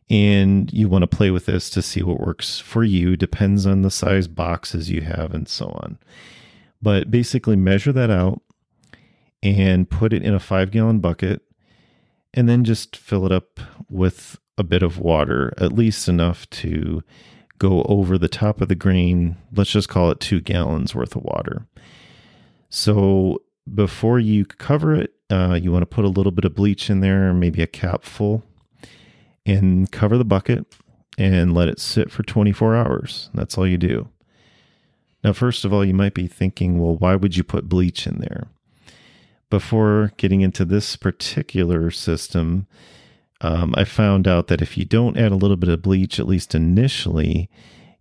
And 0.09 0.73
you 0.73 0.89
want 0.89 1.03
to 1.03 1.17
play 1.17 1.31
with 1.31 1.47
this 1.47 1.69
to 1.71 1.83
see 1.83 2.03
what 2.03 2.21
works 2.21 2.61
for 2.61 2.85
you, 2.85 3.17
depends 3.17 3.67
on 3.67 3.83
the 3.83 3.91
size 3.91 4.29
boxes 4.29 4.91
you 4.91 5.01
have 5.01 5.35
and 5.35 5.49
so 5.49 5.67
on. 5.83 5.99
But 6.81 7.11
basically, 7.11 7.57
measure 7.57 7.93
that 7.93 8.11
out 8.11 8.41
and 9.43 9.91
put 9.91 10.13
it 10.13 10.23
in 10.23 10.35
a 10.35 10.41
five 10.41 10.71
gallon 10.71 11.01
bucket 11.01 11.43
and 12.35 12.49
then 12.49 12.65
just 12.65 12.95
fill 12.97 13.27
it 13.27 13.33
up 13.33 13.59
with 13.91 14.39
a 14.59 14.65
bit 14.65 14.83
of 14.83 14.99
water, 14.99 15.53
at 15.59 15.73
least 15.73 16.09
enough 16.09 16.49
to 16.51 17.03
go 17.59 17.83
over 17.85 18.19
the 18.19 18.29
top 18.29 18.61
of 18.61 18.69
the 18.69 18.75
grain. 18.75 19.37
Let's 19.53 19.71
just 19.71 19.89
call 19.89 20.11
it 20.11 20.21
two 20.21 20.41
gallons 20.41 20.95
worth 20.95 21.17
of 21.17 21.25
water. 21.25 21.67
So 22.77 23.41
before 23.75 24.19
you 24.19 24.45
cover 24.45 24.95
it, 24.95 25.15
uh, 25.31 25.59
you 25.61 25.73
want 25.73 25.81
to 25.81 25.87
put 25.87 26.05
a 26.05 26.09
little 26.09 26.31
bit 26.31 26.45
of 26.45 26.55
bleach 26.55 26.91
in 26.91 27.01
there, 27.01 27.33
maybe 27.33 27.63
a 27.63 27.67
cap 27.67 28.05
full, 28.05 28.45
and 29.47 29.91
cover 29.91 30.19
the 30.19 30.27
bucket 30.27 30.67
and 31.17 31.55
let 31.55 31.71
it 31.71 31.81
sit 31.81 32.11
for 32.11 32.23
24 32.23 32.77
hours. 32.77 33.31
That's 33.33 33.57
all 33.57 33.67
you 33.67 33.79
do. 33.79 34.11
Now, 35.25 35.33
first 35.33 35.65
of 35.65 35.73
all, 35.73 35.87
you 35.87 35.95
might 35.95 36.13
be 36.13 36.27
thinking, 36.27 36.79
well, 36.79 36.95
why 36.95 37.17
would 37.17 37.35
you 37.35 37.43
put 37.43 37.67
bleach 37.67 38.07
in 38.07 38.19
there? 38.19 38.49
Before 39.49 40.13
getting 40.19 40.43
into 40.43 40.67
this 40.67 40.97
particular 40.97 41.91
system, 41.91 42.67
um, 43.41 43.75
I 43.75 43.85
found 43.85 44.29
out 44.29 44.49
that 44.49 44.61
if 44.61 44.77
you 44.77 44.85
don't 44.85 45.17
add 45.17 45.33
a 45.33 45.37
little 45.37 45.57
bit 45.57 45.71
of 45.71 45.81
bleach, 45.81 46.21
at 46.21 46.29
least 46.29 46.55
initially, 46.55 47.49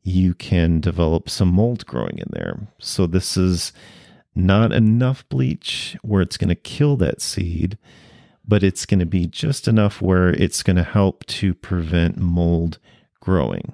you 0.03 0.34
can 0.34 0.82
develop 0.82 1.29
some 1.29 1.53
mold 1.53 1.86
growing 1.86 2.17
in 2.17 2.27
there. 2.32 2.67
So 2.77 3.08
this 3.08 3.38
is 3.38 3.72
not 4.36 4.72
enough 4.72 5.27
bleach 5.30 5.98
where 6.01 6.22
it's 6.22 6.38
going 6.38 6.50
to 6.50 6.56
kill 6.56 6.98
that 6.98 7.22
seed, 7.22 7.77
but 8.48 8.63
it's 8.63 8.86
going 8.86 9.00
to 9.00 9.06
be 9.06 9.25
just 9.25 9.68
enough 9.68 10.01
where 10.01 10.30
it's 10.30 10.63
going 10.63 10.75
to 10.75 10.84
help 10.84 11.25
to 11.25 11.54
prevent 11.54 12.18
mold 12.18 12.80
growing. 13.20 13.74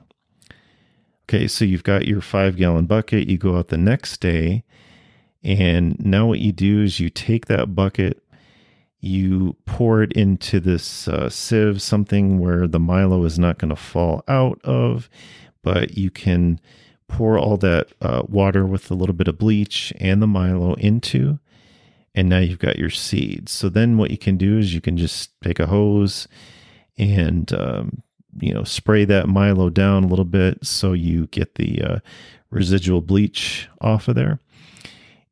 Okay, 1.24 1.48
so 1.48 1.66
you've 1.66 1.84
got 1.84 2.08
your 2.08 2.22
five 2.22 2.58
gallon 2.58 2.86
bucket. 2.86 3.28
You 3.28 3.38
go 3.38 3.58
out 3.58 3.70
the 3.70 3.78
next 3.78 4.20
day, 4.20 4.64
and 5.44 5.98
now 6.00 6.28
what 6.28 6.40
you 6.40 6.52
do 6.52 6.82
is 6.82 7.00
you 7.00 7.10
take 7.10 7.48
that 7.48 7.74
bucket 7.74 8.22
you 9.02 9.56
pour 9.66 10.04
it 10.04 10.14
into 10.14 10.60
this 10.60 11.08
uh, 11.08 11.28
sieve, 11.28 11.82
something 11.82 12.38
where 12.40 12.68
the 12.68 12.80
Milo 12.80 13.26
is 13.26 13.40
not 13.40 13.58
going 13.58 13.70
to 13.70 13.76
fall 13.76 14.24
out 14.28 14.62
of, 14.64 15.10
but 15.64 15.98
you 15.98 16.12
can 16.12 16.60
pour 17.12 17.38
all 17.38 17.58
that 17.58 17.90
uh, 18.02 18.24
water 18.28 18.66
with 18.66 18.90
a 18.90 18.94
little 18.94 19.14
bit 19.14 19.28
of 19.28 19.38
bleach 19.38 19.92
and 20.00 20.22
the 20.22 20.28
Milo 20.28 20.74
into, 20.76 21.40
and 22.16 22.30
now 22.30 22.40
you've 22.40 22.60
got 22.60 22.80
your 22.80 22.90
seeds. 22.90 23.52
So 23.52 23.70
then 23.70 23.98
what 23.98 24.12
you 24.12 24.18
can 24.18 24.38
do 24.38 24.58
is 24.58 24.74
you 24.74 24.82
can 24.82 24.98
just 24.98 25.32
take 25.42 25.60
a 25.60 25.68
hose 25.68 26.28
and 26.98 27.52
um, 27.54 28.02
you 28.40 28.54
know 28.54 28.64
spray 28.64 29.06
that 29.06 29.28
Milo 29.28 29.70
down 29.70 30.06
a 30.06 30.08
little 30.08 30.26
bit 30.26 30.66
so 30.66 30.94
you 30.94 31.28
get 31.28 31.56
the 31.56 31.82
uh, 31.82 32.00
residual 32.50 33.02
bleach 33.02 33.68
off 33.82 34.08
of 34.08 34.16
there. 34.16 34.40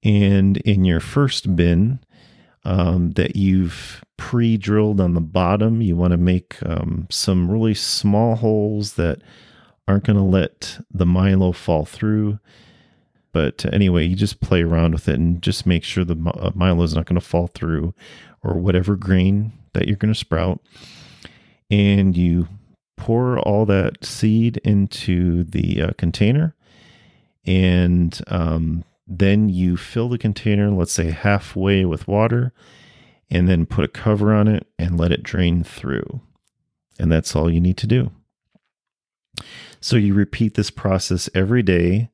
And 0.03 0.57
in 0.57 0.85
your 0.85 0.99
first 0.99 1.55
bin 1.55 1.99
um, 2.65 3.11
that 3.11 3.35
you've 3.35 4.03
pre 4.17 4.57
drilled 4.57 4.99
on 4.99 5.13
the 5.13 5.21
bottom, 5.21 5.81
you 5.81 5.95
want 5.95 6.11
to 6.11 6.17
make 6.17 6.57
um, 6.65 7.07
some 7.09 7.49
really 7.49 7.73
small 7.73 8.35
holes 8.35 8.93
that 8.93 9.21
aren't 9.89 10.05
going 10.05 10.17
to 10.17 10.23
let 10.23 10.79
the 10.91 11.05
Milo 11.05 11.51
fall 11.51 11.83
through. 11.83 12.39
But 13.31 13.65
anyway, 13.73 14.05
you 14.05 14.15
just 14.15 14.39
play 14.39 14.61
around 14.61 14.93
with 14.93 15.07
it 15.07 15.15
and 15.15 15.41
just 15.41 15.65
make 15.65 15.83
sure 15.83 16.05
the 16.05 16.17
uh, 16.35 16.51
Milo 16.53 16.83
is 16.83 16.93
not 16.93 17.05
going 17.05 17.19
to 17.19 17.25
fall 17.25 17.47
through 17.47 17.93
or 18.43 18.53
whatever 18.53 18.95
grain 18.95 19.51
that 19.73 19.87
you're 19.87 19.97
going 19.97 20.13
to 20.13 20.19
sprout. 20.19 20.61
And 21.71 22.15
you 22.15 22.47
pour 22.97 23.39
all 23.39 23.65
that 23.65 24.05
seed 24.05 24.57
into 24.57 25.43
the 25.43 25.81
uh, 25.81 25.91
container 25.97 26.55
and 27.45 28.21
um, 28.27 28.83
then 29.07 29.49
you 29.49 29.75
fill 29.75 30.09
the 30.09 30.17
container, 30.19 30.69
let's 30.69 30.91
say 30.91 31.09
halfway 31.09 31.83
with 31.85 32.07
water, 32.07 32.53
and 33.31 33.49
then 33.49 33.65
put 33.65 33.85
a 33.85 33.87
cover 33.87 34.33
on 34.33 34.47
it 34.47 34.67
and 34.77 34.99
let 34.99 35.11
it 35.11 35.23
drain 35.23 35.63
through. 35.63 36.21
And 36.99 37.11
that's 37.11 37.35
all 37.35 37.49
you 37.49 37.61
need 37.61 37.77
to 37.77 37.87
do. 37.87 38.11
So 39.81 39.95
you 39.95 40.13
repeat 40.13 40.55
this 40.55 40.69
process 40.69 41.29
every 41.33 41.63
day. 41.63 42.09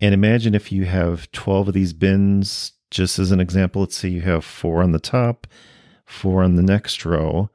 And 0.00 0.14
imagine 0.14 0.54
if 0.54 0.72
you 0.72 0.84
have 0.84 1.30
12 1.32 1.68
of 1.68 1.74
these 1.74 1.92
bins, 1.92 2.72
just 2.90 3.18
as 3.18 3.30
an 3.30 3.40
example, 3.40 3.82
let's 3.82 3.96
say 3.96 4.08
you 4.08 4.22
have 4.22 4.44
four 4.44 4.82
on 4.82 4.92
the 4.92 4.98
top, 4.98 5.46
four 6.04 6.42
on 6.42 6.56
the 6.56 6.62
next 6.62 7.04
row. 7.04 7.50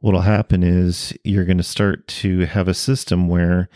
What'll 0.00 0.22
happen 0.22 0.62
is 0.62 1.12
you're 1.24 1.44
going 1.44 1.58
to 1.58 1.62
start 1.62 2.06
to 2.08 2.40
have 2.46 2.68
a 2.68 2.74
system 2.74 3.28
where 3.28 3.68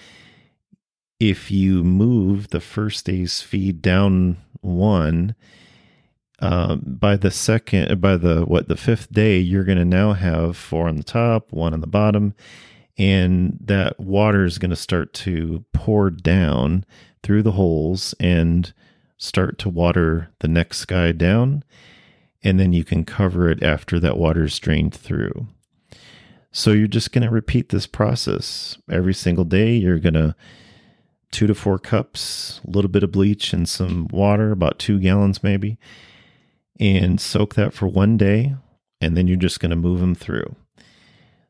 if 1.20 1.50
you 1.50 1.84
move 1.84 2.48
the 2.48 2.60
first 2.60 3.06
day's 3.06 3.40
feed 3.40 3.80
down 3.80 4.38
one, 4.60 5.34
uh, 6.40 6.76
by 6.76 7.16
the 7.16 7.30
second, 7.30 8.00
by 8.00 8.16
the 8.16 8.44
what 8.44 8.68
the 8.68 8.76
fifth 8.76 9.10
day, 9.10 9.38
you're 9.38 9.64
going 9.64 9.78
to 9.78 9.84
now 9.84 10.12
have 10.12 10.56
four 10.56 10.88
on 10.88 10.96
the 10.96 11.02
top, 11.02 11.50
one 11.52 11.72
on 11.72 11.80
the 11.80 11.86
bottom, 11.86 12.34
and 12.98 13.58
that 13.60 13.98
water 14.00 14.44
is 14.44 14.58
going 14.58 14.70
to 14.70 14.76
start 14.76 15.12
to 15.12 15.64
pour 15.72 16.10
down 16.10 16.84
through 17.22 17.42
the 17.42 17.52
holes 17.52 18.14
and 18.18 18.72
start 19.18 19.58
to 19.58 19.68
water 19.68 20.30
the 20.40 20.48
next 20.48 20.84
guy 20.86 21.12
down, 21.12 21.64
and 22.42 22.60
then 22.60 22.72
you 22.72 22.84
can 22.84 23.04
cover 23.04 23.48
it 23.50 23.62
after 23.62 23.98
that 24.00 24.16
water 24.16 24.44
is 24.44 24.58
drained 24.58 24.94
through. 24.94 25.46
So 26.52 26.72
you're 26.72 26.86
just 26.86 27.12
going 27.12 27.24
to 27.24 27.30
repeat 27.30 27.68
this 27.68 27.86
process 27.86 28.78
every 28.90 29.14
single 29.14 29.44
day. 29.44 29.74
You're 29.74 29.98
going 29.98 30.14
to 30.14 30.34
two 31.30 31.46
to 31.46 31.54
four 31.54 31.78
cups, 31.78 32.60
a 32.66 32.70
little 32.70 32.90
bit 32.90 33.02
of 33.02 33.12
bleach 33.12 33.52
and 33.52 33.68
some 33.68 34.08
water, 34.10 34.52
about 34.52 34.78
two 34.78 34.98
gallons 34.98 35.42
maybe, 35.42 35.78
and 36.80 37.20
soak 37.20 37.56
that 37.56 37.74
for 37.74 37.86
one 37.86 38.16
day. 38.16 38.54
And 39.02 39.16
then 39.16 39.26
you're 39.26 39.36
just 39.36 39.60
going 39.60 39.70
to 39.70 39.76
move 39.76 40.00
them 40.00 40.14
through. 40.14 40.56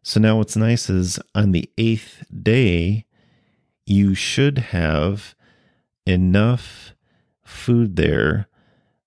So 0.06 0.20
now 0.20 0.36
what's 0.36 0.56
nice 0.56 0.88
is 0.88 1.18
on 1.34 1.50
the 1.50 1.68
eighth 1.76 2.24
day, 2.32 3.06
you 3.86 4.14
should 4.14 4.58
have 4.58 5.34
enough 6.06 6.92
food 7.44 7.96
there 7.96 8.46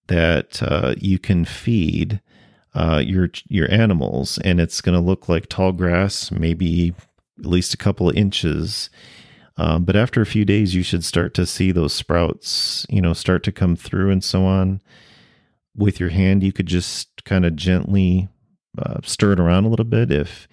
that 0.07 0.61
uh, 0.61 0.95
you 0.97 1.17
can 1.17 1.45
feed 1.45 2.19
uh, 2.75 3.01
your 3.03 3.29
your 3.47 3.71
animals, 3.71 4.39
and 4.39 4.59
it's 4.59 4.81
going 4.81 4.93
to 4.93 4.99
look 4.99 5.29
like 5.29 5.47
tall 5.47 5.71
grass, 5.71 6.31
maybe 6.31 6.93
at 7.39 7.45
least 7.45 7.73
a 7.73 7.77
couple 7.77 8.09
of 8.09 8.17
inches. 8.17 8.89
Um, 9.55 9.85
but 9.85 9.95
after 9.95 10.19
a 10.19 10.25
few 10.25 10.43
days, 10.43 10.75
you 10.75 10.83
should 10.83 11.05
start 11.05 11.33
to 11.35 11.45
see 11.45 11.71
those 11.71 11.93
sprouts, 11.93 12.85
you 12.89 13.01
know, 13.01 13.13
start 13.13 13.43
to 13.43 13.53
come 13.53 13.77
through 13.77 14.11
and 14.11 14.21
so 14.21 14.43
on. 14.43 14.81
With 15.77 16.01
your 16.01 16.09
hand, 16.09 16.43
you 16.43 16.51
could 16.51 16.67
just 16.67 17.23
kind 17.23 17.45
of 17.45 17.55
gently 17.55 18.27
uh, 18.77 18.99
stir 19.01 19.31
it 19.31 19.39
around 19.39 19.63
a 19.63 19.69
little 19.69 19.85
bit. 19.85 20.11
If 20.11 20.45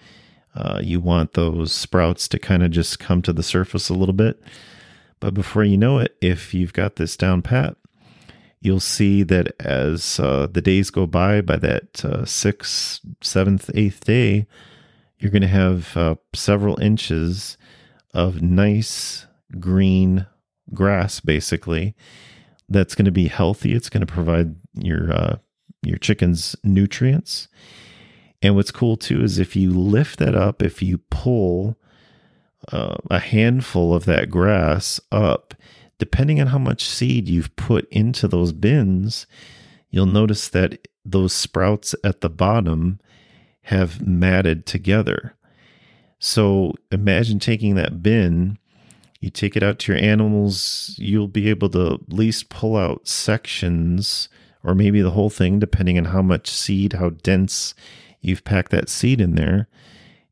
uh, 0.57 0.79
you 0.83 0.99
want 0.99 1.33
those 1.33 1.71
sprouts 1.71 2.27
to 2.27 2.39
kind 2.39 2.63
of 2.63 2.71
just 2.71 2.99
come 2.99 3.21
to 3.21 3.31
the 3.31 3.43
surface 3.43 3.89
a 3.89 3.93
little 3.93 4.13
bit. 4.13 4.41
But 5.19 5.33
before 5.33 5.63
you 5.63 5.77
know 5.77 5.99
it, 5.99 6.17
if 6.19 6.53
you've 6.53 6.73
got 6.73 6.95
this 6.95 7.15
down 7.15 7.43
pat, 7.43 7.77
you'll 8.59 8.79
see 8.79 9.23
that 9.23 9.55
as 9.59 10.19
uh, 10.19 10.47
the 10.51 10.61
days 10.61 10.89
go 10.89 11.05
by, 11.05 11.41
by 11.41 11.57
that 11.57 12.03
uh, 12.03 12.25
sixth, 12.25 13.01
seventh, 13.21 13.69
eighth 13.75 14.03
day, 14.03 14.47
you're 15.19 15.31
going 15.31 15.41
to 15.41 15.47
have 15.47 15.95
uh, 15.95 16.15
several 16.33 16.79
inches 16.79 17.57
of 18.13 18.41
nice 18.41 19.27
green 19.59 20.25
grass, 20.73 21.19
basically, 21.19 21.95
that's 22.69 22.95
going 22.95 23.05
to 23.05 23.11
be 23.11 23.27
healthy. 23.27 23.73
It's 23.73 23.89
going 23.89 24.05
to 24.05 24.11
provide 24.11 24.55
your 24.73 25.11
uh, 25.13 25.35
your 25.83 25.97
chickens 25.97 26.55
nutrients. 26.63 27.47
And 28.41 28.55
what's 28.55 28.71
cool 28.71 28.97
too 28.97 29.23
is 29.23 29.39
if 29.39 29.55
you 29.55 29.71
lift 29.71 30.19
that 30.19 30.35
up, 30.35 30.61
if 30.61 30.81
you 30.81 30.99
pull 31.09 31.77
uh, 32.71 32.95
a 33.09 33.19
handful 33.19 33.93
of 33.93 34.05
that 34.05 34.29
grass 34.29 34.99
up, 35.11 35.53
depending 35.97 36.39
on 36.39 36.47
how 36.47 36.59
much 36.59 36.85
seed 36.85 37.27
you've 37.27 37.55
put 37.55 37.87
into 37.89 38.27
those 38.27 38.51
bins, 38.51 39.25
you'll 39.89 40.05
notice 40.05 40.49
that 40.49 40.87
those 41.03 41.33
sprouts 41.33 41.95
at 42.03 42.21
the 42.21 42.29
bottom 42.29 42.99
have 43.63 44.05
matted 44.05 44.65
together. 44.65 45.35
So 46.19 46.73
imagine 46.91 47.39
taking 47.39 47.75
that 47.75 48.01
bin, 48.01 48.57
you 49.19 49.29
take 49.29 49.55
it 49.55 49.63
out 49.63 49.79
to 49.79 49.93
your 49.93 50.01
animals, 50.01 50.95
you'll 50.97 51.27
be 51.27 51.49
able 51.49 51.69
to 51.69 51.93
at 51.93 52.13
least 52.13 52.49
pull 52.49 52.75
out 52.75 53.07
sections 53.07 54.29
or 54.63 54.75
maybe 54.75 55.01
the 55.01 55.11
whole 55.11 55.29
thing, 55.29 55.59
depending 55.59 55.97
on 55.97 56.05
how 56.05 56.21
much 56.21 56.49
seed, 56.49 56.93
how 56.93 57.09
dense 57.09 57.73
you've 58.21 58.43
packed 58.43 58.71
that 58.71 58.89
seed 58.89 59.21
in 59.21 59.35
there. 59.35 59.67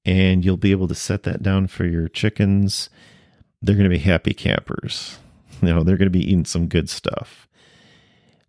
And 0.06 0.46
you'll 0.46 0.58
be 0.58 0.72
able 0.72 0.88
to 0.88 0.96
set 0.96 1.24
that 1.24 1.42
down 1.42 1.66
for 1.68 1.86
your 1.86 2.08
chickens. 2.08 2.90
They're 3.62 3.76
going 3.76 3.90
to 3.90 3.96
be 3.96 4.00
happy 4.00 4.34
campers. 4.34 5.18
You 5.62 5.74
know, 5.74 5.84
they're 5.84 5.96
going 5.96 6.12
to 6.12 6.20
be 6.20 6.30
eating 6.30 6.44
some 6.44 6.68
good 6.68 6.90
stuff. 6.90 7.48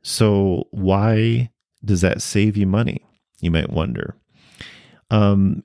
So, 0.03 0.67
why 0.73 1.51
does 1.85 2.01
that 2.01 2.21
save 2.21 2.57
you 2.57 2.67
money? 2.67 3.07
You 3.41 3.53
might 3.53 3.71
wonder. 3.71 4.17
Um, 5.09 5.63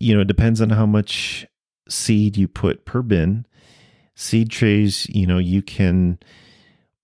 you 0.00 0.14
know, 0.14 0.22
it 0.22 0.26
depends 0.26 0.62
on 0.62 0.70
how 0.70 0.86
much 0.86 1.46
seed 1.86 2.38
you 2.38 2.48
put 2.48 2.86
per 2.86 3.02
bin. 3.02 3.46
Seed 4.14 4.50
trays, 4.50 5.06
you 5.10 5.26
know, 5.26 5.38
you 5.38 5.60
can 5.60 6.18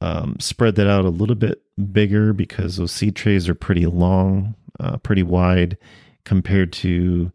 um, 0.04 0.36
spread 0.38 0.74
that 0.74 0.86
out 0.86 1.06
a 1.06 1.08
little 1.10 1.34
bit 1.34 1.62
bigger 1.90 2.34
because 2.34 2.76
those 2.76 2.92
seed 2.92 3.16
trays 3.16 3.48
are 3.48 3.54
pretty 3.54 3.86
long, 3.86 4.54
uh, 4.78 4.98
pretty 4.98 5.22
wide 5.22 5.78
compared 6.24 6.74
to 6.74 7.32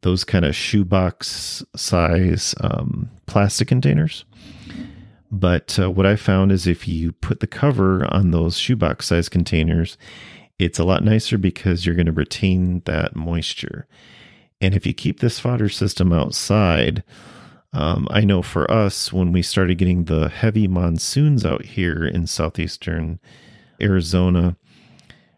those 0.00 0.24
kind 0.24 0.44
of 0.44 0.56
shoebox 0.56 1.62
size 1.76 2.56
um, 2.60 3.08
plastic 3.26 3.68
containers. 3.68 4.24
But 5.30 5.78
uh, 5.78 5.92
what 5.92 6.06
I 6.06 6.16
found 6.16 6.50
is 6.50 6.66
if 6.66 6.88
you 6.88 7.12
put 7.12 7.38
the 7.38 7.46
cover 7.46 8.04
on 8.12 8.32
those 8.32 8.58
shoebox 8.58 9.06
size 9.06 9.28
containers, 9.28 9.96
it's 10.58 10.80
a 10.80 10.84
lot 10.84 11.04
nicer 11.04 11.38
because 11.38 11.86
you're 11.86 11.94
going 11.94 12.06
to 12.06 12.12
retain 12.12 12.82
that 12.86 13.14
moisture. 13.14 13.86
And 14.60 14.74
if 14.74 14.84
you 14.84 14.92
keep 14.92 15.20
this 15.20 15.38
fodder 15.38 15.68
system 15.68 16.12
outside, 16.12 17.04
um, 17.72 18.08
I 18.10 18.22
know 18.22 18.42
for 18.42 18.70
us, 18.70 19.12
when 19.12 19.32
we 19.32 19.42
started 19.42 19.78
getting 19.78 20.04
the 20.04 20.28
heavy 20.28 20.66
monsoons 20.66 21.44
out 21.44 21.64
here 21.64 22.06
in 22.06 22.26
southeastern 22.26 23.20
Arizona, 23.80 24.56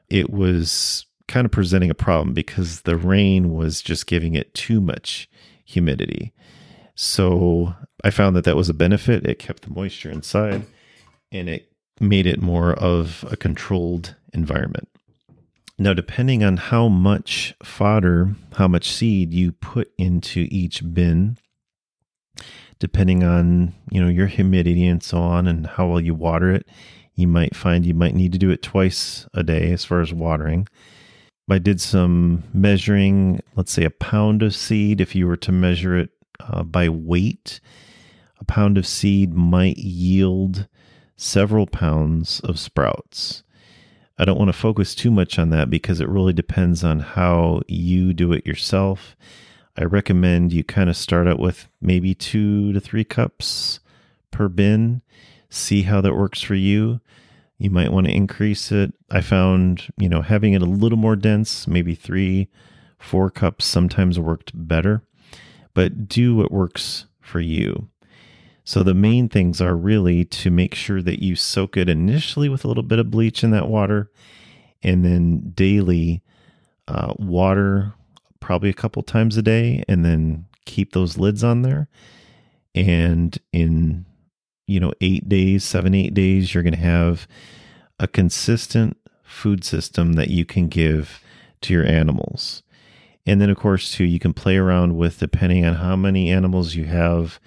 it 0.08 0.30
was 0.30 1.06
kind 1.26 1.44
of 1.44 1.50
presenting 1.50 1.90
a 1.90 1.94
problem 1.94 2.34
because 2.34 2.82
the 2.82 2.96
rain 2.96 3.52
was 3.52 3.82
just 3.82 4.06
giving 4.06 4.34
it 4.34 4.54
too 4.54 4.80
much 4.80 5.28
humidity. 5.64 6.32
So 6.94 7.74
I 8.04 8.10
found 8.10 8.36
that 8.36 8.44
that 8.44 8.56
was 8.56 8.68
a 8.68 8.74
benefit. 8.74 9.26
It 9.26 9.38
kept 9.38 9.62
the 9.62 9.70
moisture 9.70 10.10
inside 10.10 10.66
and 11.32 11.48
it 11.48 11.72
made 12.00 12.26
it 12.26 12.42
more 12.42 12.72
of 12.74 13.24
a 13.30 13.36
controlled 13.36 14.16
environment. 14.32 14.88
Now, 15.78 15.94
depending 15.94 16.44
on 16.44 16.58
how 16.58 16.88
much 16.88 17.54
fodder, 17.62 18.34
how 18.56 18.68
much 18.68 18.90
seed 18.90 19.32
you 19.32 19.52
put 19.52 19.92
into 19.96 20.46
each 20.50 20.82
bin, 20.92 21.38
depending 22.79 23.22
on 23.22 23.74
you 23.90 24.00
know 24.00 24.09
your 24.09 24.26
humidity 24.26 24.87
and 24.87 25.03
so 25.03 25.18
on, 25.18 25.46
and 25.46 25.66
how 25.66 25.87
well 25.88 26.00
you 26.00 26.14
water 26.14 26.50
it, 26.50 26.66
you 27.14 27.26
might 27.26 27.55
find 27.55 27.87
you 27.87 27.94
might 27.94 28.14
need 28.14 28.33
to 28.33 28.38
do 28.38 28.50
it 28.50 28.62
twice 28.62 29.26
a 29.35 29.42
day 29.42 29.72
as 29.72 29.85
far 29.85 30.00
as 30.00 30.12
watering. 30.12 30.66
I 31.50 31.59
did 31.59 31.81
some 31.81 32.44
measuring, 32.53 33.40
let's 33.57 33.72
say 33.72 33.85
a 33.85 33.90
pound 33.90 34.42
of 34.42 34.55
seed. 34.55 35.00
If 35.00 35.16
you 35.16 35.26
were 35.26 35.37
to 35.38 35.50
measure 35.50 35.96
it 35.96 36.11
uh, 36.38 36.62
by 36.62 36.88
weight, 36.88 37.61
a 38.38 38.44
pound 38.44 38.79
of 38.79 38.87
seed 38.87 39.35
might 39.35 39.79
yield 39.79 40.68
several 41.16 41.66
pounds 41.66 42.40
of 42.40 42.59
sprouts. 42.59 43.42
I 44.18 44.24
don't 44.24 44.38
want 44.38 44.48
to 44.48 44.57
focus 44.57 44.94
too 44.94 45.11
much 45.11 45.38
on 45.38 45.50
that 45.50 45.70
because 45.70 46.00
it 46.00 46.09
really 46.09 46.33
depends 46.33 46.85
on 46.85 47.00
how 47.00 47.62
you 47.66 48.12
do 48.12 48.33
it 48.33 48.46
yourself. 48.46 49.16
I 49.76 49.85
recommend 49.85 50.52
you 50.52 50.64
kind 50.64 50.90
of 50.90 50.96
start 50.96 51.26
out 51.26 51.38
with 51.38 51.68
maybe 51.80 52.14
two 52.14 52.72
to 52.72 52.80
three 52.80 53.04
cups 53.04 53.80
per 54.30 54.48
bin, 54.48 55.02
see 55.48 55.83
how 55.83 56.00
that 56.00 56.14
works 56.14 56.42
for 56.42 56.54
you. 56.54 57.00
You 57.59 57.70
might 57.70 57.92
want 57.92 58.06
to 58.06 58.12
increase 58.12 58.72
it. 58.72 58.94
I 59.11 59.20
found, 59.20 59.92
you 59.98 60.09
know, 60.09 60.22
having 60.22 60.54
it 60.54 60.62
a 60.62 60.66
little 60.66 60.98
more 60.98 61.16
dense, 61.16 61.66
maybe 61.66 61.94
three, 61.94 62.48
four 62.98 63.30
cups 63.30 63.64
sometimes 63.64 64.18
worked 64.18 64.52
better, 64.54 65.02
but 65.74 66.09
do 66.09 66.35
what 66.35 66.52
works 66.52 67.06
for 67.20 67.40
you. 67.40 67.88
So 68.64 68.83
the 68.83 68.94
main 68.94 69.28
things 69.28 69.61
are 69.61 69.76
really 69.76 70.24
to 70.26 70.50
make 70.50 70.74
sure 70.74 71.02
that 71.02 71.22
you 71.22 71.35
soak 71.37 71.76
it 71.76 71.88
initially 71.88 72.48
with 72.48 72.64
a 72.64 72.68
little 72.68 72.83
bit 72.83 72.98
of 72.98 73.11
bleach 73.11 73.42
in 73.42 73.50
that 73.50 73.68
water 73.68 74.11
and 74.83 75.04
then 75.04 75.50
daily 75.54 76.22
uh, 76.87 77.14
water 77.18 77.94
probably 78.50 78.68
a 78.68 78.72
couple 78.74 79.00
times 79.04 79.36
a 79.36 79.42
day 79.42 79.80
and 79.86 80.04
then 80.04 80.44
keep 80.64 80.90
those 80.90 81.16
lids 81.16 81.44
on 81.44 81.62
there. 81.62 81.86
And 82.74 83.38
in, 83.52 84.04
you 84.66 84.80
know, 84.80 84.92
eight 85.00 85.28
days, 85.28 85.62
seven, 85.62 85.94
eight 85.94 86.14
days, 86.14 86.52
you're 86.52 86.64
going 86.64 86.74
to 86.74 86.80
have 86.80 87.28
a 88.00 88.08
consistent 88.08 88.96
food 89.22 89.62
system 89.62 90.14
that 90.14 90.30
you 90.30 90.44
can 90.44 90.66
give 90.66 91.22
to 91.60 91.72
your 91.72 91.86
animals. 91.86 92.64
And 93.24 93.40
then, 93.40 93.50
of 93.50 93.56
course, 93.56 93.92
too, 93.92 94.02
you 94.02 94.18
can 94.18 94.34
play 94.34 94.56
around 94.56 94.96
with 94.96 95.20
depending 95.20 95.64
on 95.64 95.74
how 95.74 95.94
many 95.94 96.28
animals 96.28 96.74
you 96.74 96.86
have, 96.86 97.38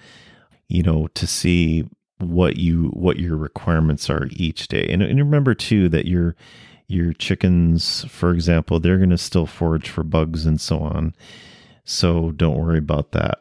you 0.68 0.82
know, 0.82 1.08
to 1.08 1.26
see 1.26 1.86
what 2.16 2.56
you 2.56 2.84
what 2.94 3.18
your 3.18 3.36
requirements 3.36 4.08
are 4.08 4.26
each 4.30 4.68
day. 4.68 4.86
And, 4.88 5.02
and 5.02 5.18
remember 5.18 5.54
too 5.54 5.90
that 5.90 6.06
your 6.06 6.34
your 6.86 7.12
chickens, 7.12 8.04
for 8.04 8.32
example, 8.32 8.78
they're 8.78 8.98
going 8.98 9.10
to 9.10 9.18
still 9.18 9.46
forage 9.46 9.88
for 9.88 10.02
bugs 10.02 10.46
and 10.46 10.60
so 10.60 10.80
on. 10.80 11.14
So 11.84 12.32
don't 12.32 12.58
worry 12.58 12.78
about 12.78 13.12
that. 13.12 13.40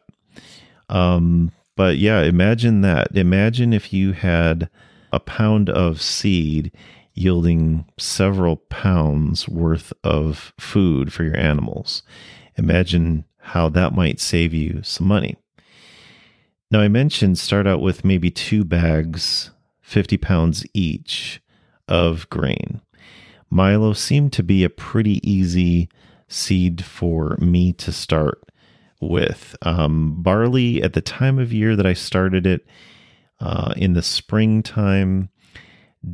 Um, 0.90 1.52
but 1.76 1.98
yeah, 1.98 2.22
imagine 2.22 2.82
that. 2.82 3.16
Imagine 3.16 3.74
if 3.74 3.92
you 3.94 4.14
had 4.14 4.70
a 5.12 5.20
pound 5.20 5.70
of 5.70 6.02
seed 6.02 6.72
yielding 7.14 7.86
several 7.98 8.58
pounds 8.58 9.48
worth 9.48 9.94
of 10.04 10.54
food 10.60 11.14
for 11.14 11.24
your 11.24 11.38
animals. 11.38 12.04
Imagine 12.58 13.26
how 13.38 13.70
that 13.70 13.94
might 13.94 14.20
save 14.20 14.54
you 14.54 14.82
some 14.84 15.08
money. 15.08 15.38
Now, 16.72 16.82
I 16.82 16.88
mentioned 16.88 17.38
start 17.38 17.68
out 17.68 17.82
with 17.82 18.06
maybe 18.06 18.32
two 18.32 18.64
bags, 18.64 19.52
50 19.82 20.18
pounds 20.18 20.66
each 20.74 21.42
of 21.88 22.28
grain. 22.30 22.82
Milo 23.54 23.94
seemed 23.94 24.34
to 24.34 24.42
be 24.42 24.64
a 24.64 24.70
pretty 24.70 25.20
easy 25.30 25.88
seed 26.28 26.84
for 26.84 27.38
me 27.40 27.72
to 27.74 27.92
start 27.92 28.42
with. 29.00 29.56
Um, 29.62 30.24
barley, 30.24 30.82
at 30.82 30.94
the 30.94 31.02
time 31.02 31.38
of 31.38 31.54
year 31.54 31.76
that 31.76 31.86
I 31.86 31.94
started 31.94 32.48
it 32.48 32.66
uh, 33.40 33.76
in 33.78 33.94
the 33.94 34.02
springtime, 34.02 35.30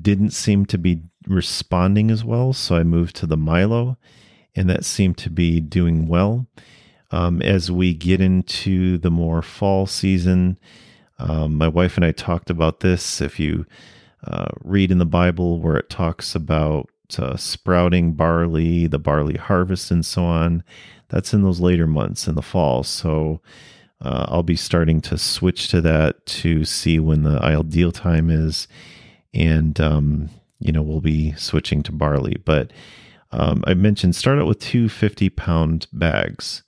didn't 0.02 0.32
seem 0.32 0.66
to 0.66 0.78
be 0.78 1.04
responding 1.28 2.12
as 2.12 2.26
well. 2.26 2.52
So 2.52 2.76
I 2.76 2.84
moved 2.84 3.16
to 3.18 3.26
the 3.26 3.38
Milo, 3.38 3.98
and 4.54 4.70
that 4.70 4.84
seemed 4.84 5.18
to 5.20 5.30
be 5.30 5.62
doing 5.62 6.10
well. 6.10 6.46
Um, 7.12 7.42
as 7.42 7.72
we 7.72 7.94
get 7.94 8.20
into 8.20 8.98
the 8.98 9.12
more 9.12 9.42
fall 9.42 9.88
season, 9.88 10.58
um, 11.18 11.56
my 11.56 11.70
wife 11.70 11.96
and 11.96 12.04
I 12.04 12.12
talked 12.12 12.50
about 12.50 12.82
this. 12.82 13.22
If 13.22 13.40
you 13.40 13.66
uh, 14.28 14.50
read 14.62 14.92
in 14.92 14.98
the 14.98 15.06
Bible 15.06 15.62
where 15.62 15.78
it 15.78 15.90
talks 15.90 16.36
about 16.36 16.90
uh, 17.18 17.38
sprouting 17.38 18.14
barley, 18.14 18.88
the 18.88 19.00
barley 19.00 19.38
harvest, 19.38 19.90
and 19.90 20.06
so 20.06 20.24
on. 20.26 20.64
That's 21.08 21.34
in 21.34 21.42
those 21.42 21.60
later 21.60 21.88
months 21.88 22.28
in 22.28 22.36
the 22.36 22.42
fall. 22.42 22.84
So 22.84 23.42
uh, 24.02 24.28
I'll 24.30 24.44
be 24.44 24.56
starting 24.56 25.02
to 25.02 25.18
switch 25.18 25.70
to 25.70 25.82
that 25.82 26.26
to 26.28 26.66
see 26.66 27.00
when 27.00 27.24
the 27.24 27.40
ideal 27.42 27.92
time 27.92 28.30
is. 28.30 28.68
And, 29.34 29.80
um, 29.80 30.30
you 30.60 30.72
know, 30.72 30.82
we'll 30.82 31.02
be 31.02 31.34
switching 31.34 31.82
to 31.84 31.92
barley. 31.92 32.38
But 32.44 32.72
um, 33.32 33.64
I 33.66 33.74
mentioned 33.74 34.16
start 34.16 34.40
out 34.40 34.48
with 34.48 34.60
two 34.60 34.90
50 34.90 35.30
pound 35.30 35.88
bags. 35.94 36.64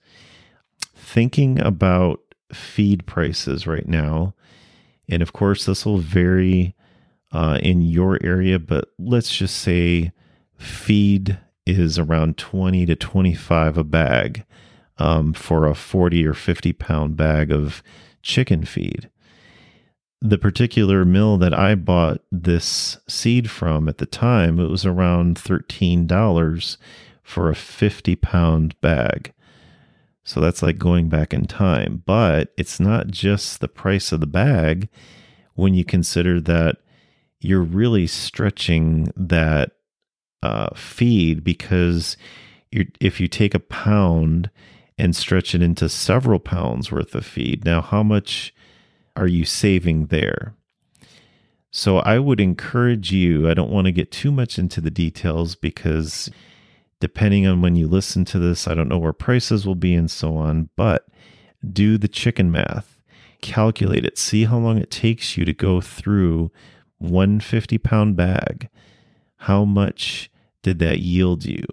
Thinking 0.96 1.60
about 1.60 2.22
feed 2.54 3.06
prices 3.06 3.68
right 3.68 3.88
now, 3.88 4.34
and 5.10 5.22
of 5.22 5.34
course, 5.34 5.66
this 5.66 5.86
will 5.86 5.98
vary 5.98 6.74
uh, 7.32 7.60
in 7.62 7.82
your 7.82 8.18
area, 8.24 8.60
but 8.60 8.90
let's 8.98 9.36
just 9.36 9.58
say 9.58 10.12
feed 10.62 11.40
is 11.66 11.98
around 11.98 12.38
20 12.38 12.86
to 12.86 12.96
25 12.96 13.78
a 13.78 13.84
bag 13.84 14.46
um, 14.98 15.34
for 15.34 15.66
a 15.66 15.76
40 15.76 16.26
or 16.28 16.34
50 16.34 16.74
pound 16.74 17.18
bag 17.18 17.52
of 17.52 17.82
chicken 18.22 18.66
feed. 18.66 19.10
The 20.22 20.38
particular 20.38 21.04
mill 21.04 21.38
that 21.38 21.54
I 21.54 21.74
bought 21.74 22.22
this 22.32 23.00
seed 23.08 23.50
from 23.50 23.90
at 23.90 23.98
the 23.98 24.06
time, 24.06 24.60
it 24.60 24.70
was 24.70 24.86
around 24.86 25.38
$13 25.38 26.78
for 27.24 27.50
a 27.50 27.56
50 27.56 28.16
pound 28.18 28.80
bag. 28.82 29.34
So 30.24 30.40
that's 30.40 30.62
like 30.62 30.78
going 30.78 31.10
back 31.10 31.34
in 31.34 31.46
time. 31.46 32.04
But 32.06 32.54
it's 32.56 32.80
not 32.80 33.08
just 33.08 33.60
the 33.60 33.68
price 33.68 34.12
of 34.12 34.20
the 34.20 34.28
bag 34.28 34.90
when 35.56 35.74
you 35.74 35.84
consider 35.84 36.40
that 36.42 36.78
you're 37.40 37.62
really 37.64 38.06
stretching 38.06 39.12
that 39.16 39.72
uh, 40.44 40.70
feed 40.76 41.44
because 41.44 42.18
if 42.72 43.20
you 43.20 43.28
take 43.28 43.54
a 43.54 43.60
pound 43.60 44.50
and 44.98 45.16
stretch 45.16 45.54
it 45.54 45.62
into 45.62 45.90
several 45.90 46.40
pounds 46.40 46.92
worth 46.92 47.14
of 47.16 47.26
feed, 47.26 47.66
now 47.66 47.82
how 47.82 48.04
much 48.04 48.54
are 49.16 49.28
you 49.28 49.46
saving 49.46 50.08
there? 50.08 50.56
So 51.72 52.00
I 52.00 52.20
would 52.20 52.40
encourage 52.40 53.12
you, 53.12 53.50
I 53.50 53.54
don't 53.54 53.72
want 53.72 53.86
to 53.86 53.92
get 53.92 54.12
too 54.12 54.32
much 54.32 54.60
into 54.60 54.82
the 54.82 54.92
details 54.92 55.56
because 55.56 56.30
depending 57.00 57.48
on 57.48 57.62
when 57.62 57.76
you 57.76 57.88
listen 57.88 58.26
to 58.26 58.40
this, 58.40 58.68
I 58.68 58.74
don't 58.74 58.90
know 58.90 58.98
where 58.98 59.14
prices 59.14 59.66
will 59.66 59.76
be 59.76 59.94
and 59.96 60.10
so 60.10 60.38
on, 60.38 60.70
but 60.76 61.08
do 61.72 61.98
the 61.98 62.08
chicken 62.08 62.52
math, 62.52 63.02
calculate 63.42 64.06
it, 64.06 64.18
see 64.18 64.46
how 64.46 64.58
long 64.58 64.78
it 64.78 64.92
takes 64.92 65.38
you 65.38 65.46
to 65.46 65.54
go 65.54 65.82
through 65.82 66.52
one 66.98 67.40
50 67.40 67.78
pound 67.78 68.16
bag. 68.16 68.70
How 69.38 69.66
much 69.66 70.31
did 70.64 70.80
that 70.80 71.00
yield 71.00 71.46
you? 71.46 71.66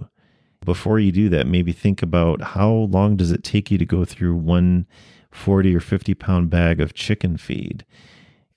Before 0.64 0.98
you 0.98 1.12
do 1.12 1.28
that, 1.28 1.46
maybe 1.46 1.72
think 1.72 2.02
about 2.02 2.42
how 2.42 2.70
long 2.70 3.16
does 3.16 3.30
it 3.30 3.44
take 3.44 3.70
you 3.70 3.78
to 3.78 3.84
go 3.84 4.04
through 4.04 4.34
one 4.36 4.86
40 5.30 5.74
or 5.74 5.80
50 5.80 6.14
pound 6.14 6.50
bag 6.50 6.80
of 6.80 6.94
chicken 6.94 7.36
feed? 7.36 7.84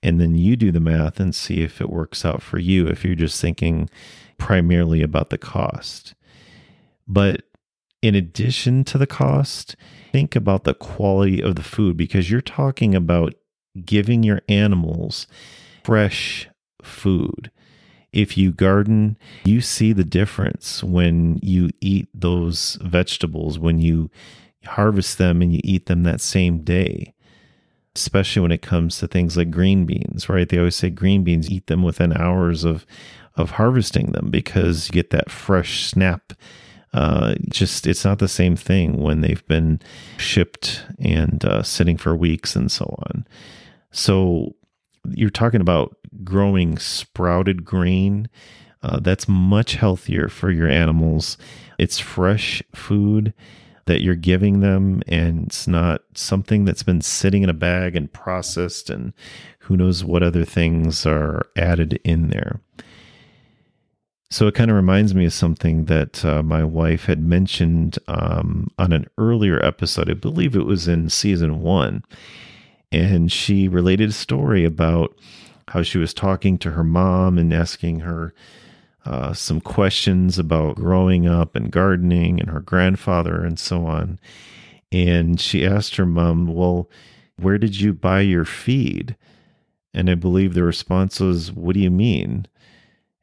And 0.02 0.20
then 0.20 0.34
you 0.34 0.56
do 0.56 0.72
the 0.72 0.80
math 0.80 1.20
and 1.20 1.34
see 1.34 1.62
if 1.62 1.80
it 1.80 1.90
works 1.90 2.24
out 2.24 2.42
for 2.42 2.58
you 2.58 2.88
if 2.88 3.04
you're 3.04 3.14
just 3.14 3.40
thinking 3.40 3.88
primarily 4.36 5.00
about 5.00 5.30
the 5.30 5.38
cost. 5.38 6.14
But 7.06 7.42
in 8.02 8.16
addition 8.16 8.82
to 8.84 8.98
the 8.98 9.06
cost, 9.06 9.76
think 10.10 10.34
about 10.34 10.64
the 10.64 10.74
quality 10.74 11.40
of 11.40 11.54
the 11.54 11.62
food 11.62 11.96
because 11.96 12.30
you're 12.30 12.40
talking 12.40 12.96
about 12.96 13.34
giving 13.84 14.24
your 14.24 14.42
animals 14.48 15.28
fresh 15.84 16.48
food 16.82 17.50
if 18.12 18.36
you 18.36 18.52
garden, 18.52 19.16
you 19.44 19.60
see 19.60 19.92
the 19.92 20.04
difference 20.04 20.82
when 20.84 21.38
you 21.42 21.70
eat 21.80 22.08
those 22.14 22.78
vegetables, 22.82 23.58
when 23.58 23.78
you 23.78 24.10
harvest 24.64 25.18
them 25.18 25.42
and 25.42 25.52
you 25.52 25.60
eat 25.64 25.86
them 25.86 26.02
that 26.02 26.20
same 26.20 26.62
day. 26.62 27.14
Especially 27.94 28.40
when 28.40 28.52
it 28.52 28.62
comes 28.62 28.98
to 28.98 29.06
things 29.06 29.36
like 29.36 29.50
green 29.50 29.84
beans, 29.84 30.28
right? 30.28 30.48
They 30.48 30.56
always 30.56 30.76
say 30.76 30.88
green 30.88 31.24
beans, 31.24 31.50
eat 31.50 31.66
them 31.66 31.82
within 31.82 32.16
hours 32.16 32.64
of, 32.64 32.86
of 33.36 33.52
harvesting 33.52 34.12
them 34.12 34.30
because 34.30 34.88
you 34.88 34.92
get 34.92 35.10
that 35.10 35.30
fresh 35.30 35.84
snap 35.84 36.32
uh, 36.94 37.34
just 37.48 37.86
it's 37.86 38.04
not 38.04 38.18
the 38.18 38.28
same 38.28 38.54
thing 38.54 39.00
when 39.00 39.22
they've 39.22 39.46
been 39.46 39.80
shipped 40.18 40.84
and 40.98 41.44
uh, 41.44 41.62
sitting 41.62 41.96
for 41.96 42.14
weeks 42.14 42.54
and 42.54 42.70
so 42.70 42.84
on. 43.06 43.26
So 43.90 44.54
you're 45.08 45.30
talking 45.30 45.60
about 45.60 45.96
growing 46.24 46.78
sprouted 46.78 47.64
grain. 47.64 48.28
Uh, 48.82 48.98
that's 49.00 49.28
much 49.28 49.74
healthier 49.74 50.28
for 50.28 50.50
your 50.50 50.68
animals. 50.68 51.38
It's 51.78 51.98
fresh 51.98 52.62
food 52.74 53.32
that 53.86 54.02
you're 54.02 54.14
giving 54.14 54.60
them, 54.60 55.02
and 55.08 55.46
it's 55.46 55.66
not 55.66 56.02
something 56.14 56.64
that's 56.64 56.82
been 56.82 57.00
sitting 57.00 57.42
in 57.42 57.48
a 57.48 57.54
bag 57.54 57.96
and 57.96 58.12
processed, 58.12 58.90
and 58.90 59.12
who 59.60 59.76
knows 59.76 60.04
what 60.04 60.22
other 60.22 60.44
things 60.44 61.04
are 61.04 61.46
added 61.56 62.00
in 62.04 62.28
there. 62.28 62.60
So 64.30 64.46
it 64.46 64.54
kind 64.54 64.70
of 64.70 64.76
reminds 64.76 65.14
me 65.14 65.26
of 65.26 65.32
something 65.32 65.84
that 65.86 66.24
uh, 66.24 66.42
my 66.42 66.64
wife 66.64 67.04
had 67.04 67.22
mentioned 67.22 67.98
um, 68.08 68.68
on 68.78 68.92
an 68.92 69.06
earlier 69.18 69.62
episode. 69.64 70.10
I 70.10 70.14
believe 70.14 70.56
it 70.56 70.64
was 70.64 70.88
in 70.88 71.10
season 71.10 71.60
one 71.60 72.02
And 72.92 73.32
she 73.32 73.68
related 73.68 74.10
a 74.10 74.12
story 74.12 74.64
about 74.64 75.16
how 75.68 75.82
she 75.82 75.98
was 75.98 76.12
talking 76.12 76.58
to 76.58 76.72
her 76.72 76.84
mom 76.84 77.38
and 77.38 77.52
asking 77.52 78.00
her 78.00 78.34
uh, 79.04 79.32
some 79.32 79.60
questions 79.60 80.38
about 80.38 80.76
growing 80.76 81.26
up 81.26 81.56
and 81.56 81.72
gardening 81.72 82.38
and 82.38 82.50
her 82.50 82.60
grandfather 82.60 83.42
and 83.42 83.58
so 83.58 83.86
on. 83.86 84.20
And 84.92 85.40
she 85.40 85.66
asked 85.66 85.96
her 85.96 86.06
mom, 86.06 86.54
Well, 86.54 86.90
where 87.38 87.58
did 87.58 87.80
you 87.80 87.94
buy 87.94 88.20
your 88.20 88.44
feed? 88.44 89.16
And 89.94 90.08
I 90.10 90.14
believe 90.14 90.54
the 90.54 90.62
response 90.62 91.18
was, 91.18 91.50
What 91.50 91.74
do 91.74 91.80
you 91.80 91.90
mean? 91.90 92.46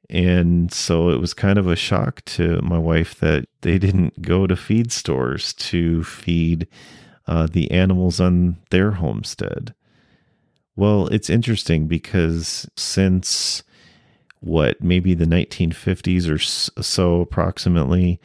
And 0.09 0.73
so 0.73 1.09
it 1.09 1.19
was 1.19 1.35
kind 1.35 1.59
of 1.59 1.67
a 1.67 1.75
shock 1.75 2.25
to 2.25 2.59
my 2.63 2.79
wife 2.79 3.19
that 3.19 3.45
they 3.61 3.77
didn't 3.77 4.23
go 4.23 4.47
to 4.47 4.55
feed 4.55 4.91
stores 4.91 5.53
to 5.53 6.03
feed 6.03 6.67
uh, 7.29 7.47
the 7.49 7.69
animals 7.69 8.19
on 8.19 8.57
their 8.71 8.91
homestead. 8.91 9.75
Well, 10.75 11.07
it's 11.07 11.29
interesting 11.29 11.87
because 11.87 12.67
since 12.75 13.61
what, 14.39 14.81
maybe 14.81 15.13
the 15.13 15.25
1950s 15.25 16.27
or 16.27 16.81
so 16.81 17.21
approximately, 17.21 18.19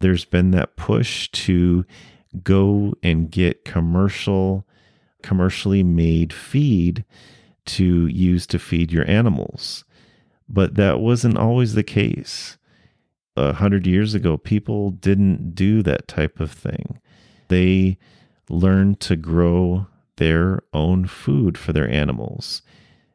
there's 0.00 0.24
been 0.24 0.52
that 0.52 0.74
push 0.76 1.28
to 1.32 1.84
go 2.42 2.94
and 3.02 3.30
get 3.30 3.66
commercial, 3.66 4.66
commercially 5.22 5.82
made 5.82 6.32
feed 6.32 7.04
to 7.66 8.06
use 8.06 8.46
to 8.46 8.58
feed 8.58 8.90
your 8.90 9.08
animals. 9.08 9.84
But 10.48 10.76
that 10.76 11.00
wasn't 11.00 11.36
always 11.36 11.74
the 11.74 11.82
case. 11.82 12.56
A 13.36 13.52
hundred 13.52 13.86
years 13.86 14.14
ago, 14.14 14.38
people 14.38 14.92
didn't 14.92 15.54
do 15.54 15.82
that 15.82 16.08
type 16.08 16.40
of 16.40 16.50
thing. 16.50 17.00
They 17.48 17.98
learned 18.48 19.00
to 19.00 19.16
grow 19.16 19.86
their 20.16 20.60
own 20.72 21.06
food 21.06 21.58
for 21.58 21.72
their 21.72 21.88
animals. 21.88 22.62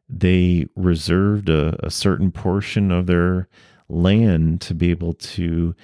They 0.10 0.67
reserved 0.76 1.50
a, 1.50 1.86
a 1.86 1.89
certain 1.89 2.32
portion 2.32 2.91
of 2.91 3.08
their 3.08 3.48
land 3.88 4.62
to 4.62 4.74
be 4.74 4.91
able 4.91 5.13
to 5.13 5.76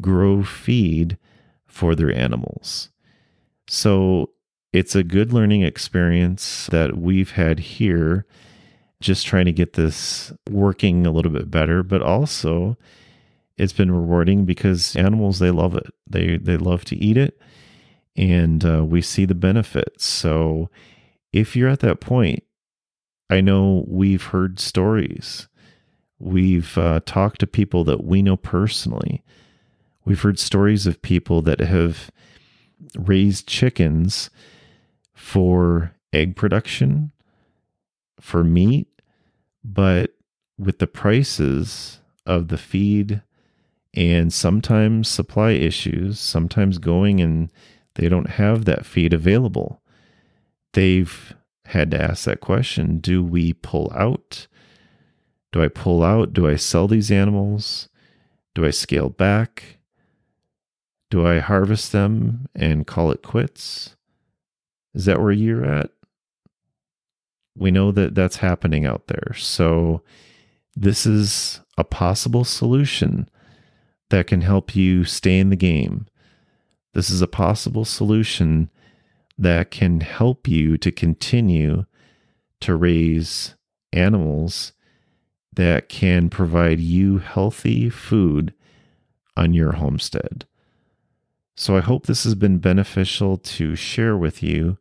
grow 0.00 0.42
feed 0.42 1.18
for 1.66 1.94
their 1.94 2.14
animals. 2.14 2.90
So 3.68 4.30
it's 4.72 4.94
a 4.94 5.02
good 5.02 5.32
learning 5.32 5.62
experience 5.62 6.66
that 6.68 6.96
we've 6.96 7.32
had 7.32 7.58
here 7.58 8.26
just 9.00 9.26
trying 9.26 9.46
to 9.46 9.52
get 9.52 9.74
this 9.74 10.32
working 10.48 11.06
a 11.06 11.10
little 11.10 11.32
bit 11.32 11.50
better, 11.50 11.82
but 11.82 12.02
also 12.02 12.76
it's 13.58 13.72
been 13.72 13.90
rewarding 13.90 14.44
because 14.44 14.96
animals 14.96 15.38
they 15.38 15.50
love 15.50 15.76
it. 15.76 15.86
They 16.08 16.38
they 16.38 16.56
love 16.56 16.84
to 16.86 16.96
eat 16.96 17.16
it, 17.16 17.38
and 18.16 18.64
uh, 18.64 18.84
we 18.84 19.02
see 19.02 19.24
the 19.24 19.34
benefits. 19.34 20.04
So 20.04 20.68
if 21.32 21.56
you're 21.56 21.68
at 21.68 21.80
that 21.80 22.00
point, 22.00 22.44
I 23.30 23.40
know 23.40 23.84
we've 23.88 24.24
heard 24.24 24.60
stories. 24.60 25.48
We've 26.18 26.76
uh, 26.76 27.00
talked 27.06 27.40
to 27.40 27.46
people 27.46 27.84
that 27.84 28.04
we 28.04 28.22
know 28.22 28.36
personally. 28.36 29.22
We've 30.04 30.20
heard 30.20 30.38
stories 30.38 30.86
of 30.86 31.02
people 31.02 31.42
that 31.42 31.60
have 31.60 32.10
raised 32.96 33.46
chickens 33.46 34.30
for 35.14 35.94
egg 36.12 36.36
production, 36.36 37.12
for 38.20 38.44
meat, 38.44 38.88
but 39.64 40.14
with 40.58 40.78
the 40.78 40.86
prices 40.86 42.00
of 42.26 42.48
the 42.48 42.58
feed 42.58 43.22
and 43.94 44.32
sometimes 44.32 45.08
supply 45.08 45.52
issues, 45.52 46.18
sometimes 46.18 46.78
going 46.78 47.20
and 47.20 47.50
they 47.94 48.08
don't 48.08 48.30
have 48.30 48.64
that 48.64 48.86
feed 48.86 49.12
available, 49.12 49.82
they've 50.72 51.34
had 51.66 51.90
to 51.90 52.02
ask 52.02 52.24
that 52.24 52.40
question 52.40 52.98
do 52.98 53.22
we 53.22 53.52
pull 53.52 53.92
out? 53.94 54.46
Do 55.52 55.62
I 55.62 55.68
pull 55.68 56.02
out? 56.02 56.32
Do 56.32 56.48
I 56.48 56.56
sell 56.56 56.88
these 56.88 57.10
animals? 57.10 57.88
Do 58.54 58.64
I 58.64 58.70
scale 58.70 59.10
back? 59.10 59.78
Do 61.10 61.26
I 61.26 61.38
harvest 61.40 61.92
them 61.92 62.48
and 62.54 62.86
call 62.86 63.10
it 63.10 63.22
quits? 63.22 63.96
Is 64.94 65.04
that 65.04 65.20
where 65.20 65.32
you're 65.32 65.64
at? 65.64 65.90
We 67.56 67.70
know 67.70 67.92
that 67.92 68.14
that's 68.14 68.36
happening 68.36 68.86
out 68.86 69.08
there. 69.08 69.34
So, 69.34 70.02
this 70.74 71.04
is 71.04 71.60
a 71.76 71.84
possible 71.84 72.44
solution 72.44 73.28
that 74.08 74.26
can 74.26 74.40
help 74.40 74.74
you 74.74 75.04
stay 75.04 75.38
in 75.38 75.50
the 75.50 75.56
game. 75.56 76.06
This 76.94 77.10
is 77.10 77.22
a 77.22 77.26
possible 77.26 77.84
solution 77.84 78.70
that 79.38 79.70
can 79.70 80.00
help 80.00 80.46
you 80.46 80.76
to 80.78 80.92
continue 80.92 81.86
to 82.60 82.76
raise 82.76 83.54
animals 83.92 84.72
that 85.52 85.88
can 85.88 86.30
provide 86.30 86.80
you 86.80 87.18
healthy 87.18 87.90
food 87.90 88.54
on 89.36 89.52
your 89.52 89.72
homestead. 89.72 90.46
So 91.56 91.76
I 91.76 91.80
hope 91.80 92.06
this 92.06 92.24
has 92.24 92.34
been 92.34 92.58
beneficial 92.58 93.36
to 93.36 93.76
share 93.76 94.16
with 94.16 94.42
you 94.42 94.78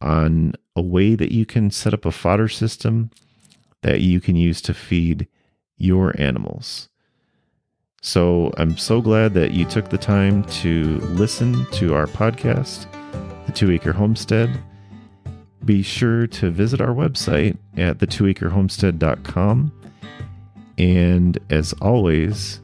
on 0.00 0.52
a 0.74 0.82
way 0.82 1.14
that 1.14 1.32
you 1.32 1.46
can 1.46 1.70
set 1.70 1.94
up 1.94 2.04
a 2.04 2.12
fodder 2.12 2.48
system 2.48 3.10
that 3.82 4.00
you 4.00 4.20
can 4.20 4.36
use 4.36 4.60
to 4.62 4.74
feed 4.74 5.28
your 5.76 6.14
animals. 6.20 6.88
So 8.02 8.52
I'm 8.56 8.76
so 8.76 9.00
glad 9.00 9.34
that 9.34 9.52
you 9.52 9.64
took 9.64 9.88
the 9.88 9.98
time 9.98 10.44
to 10.44 10.98
listen 11.00 11.66
to 11.72 11.94
our 11.94 12.06
podcast, 12.06 12.86
The 13.46 13.52
Two 13.52 13.70
Acre 13.72 13.92
Homestead. 13.92 14.50
Be 15.64 15.82
sure 15.82 16.26
to 16.28 16.50
visit 16.50 16.80
our 16.80 16.94
website 16.94 17.56
at 17.76 17.98
the2acrehomestead.com. 17.98 19.72
And 20.78 21.38
as 21.50 21.72
always, 21.74 22.60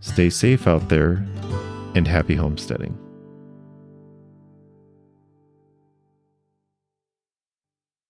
stay 0.00 0.30
safe 0.30 0.66
out 0.66 0.88
there 0.88 1.24
and 1.94 2.08
happy 2.08 2.34
homesteading. 2.34 2.98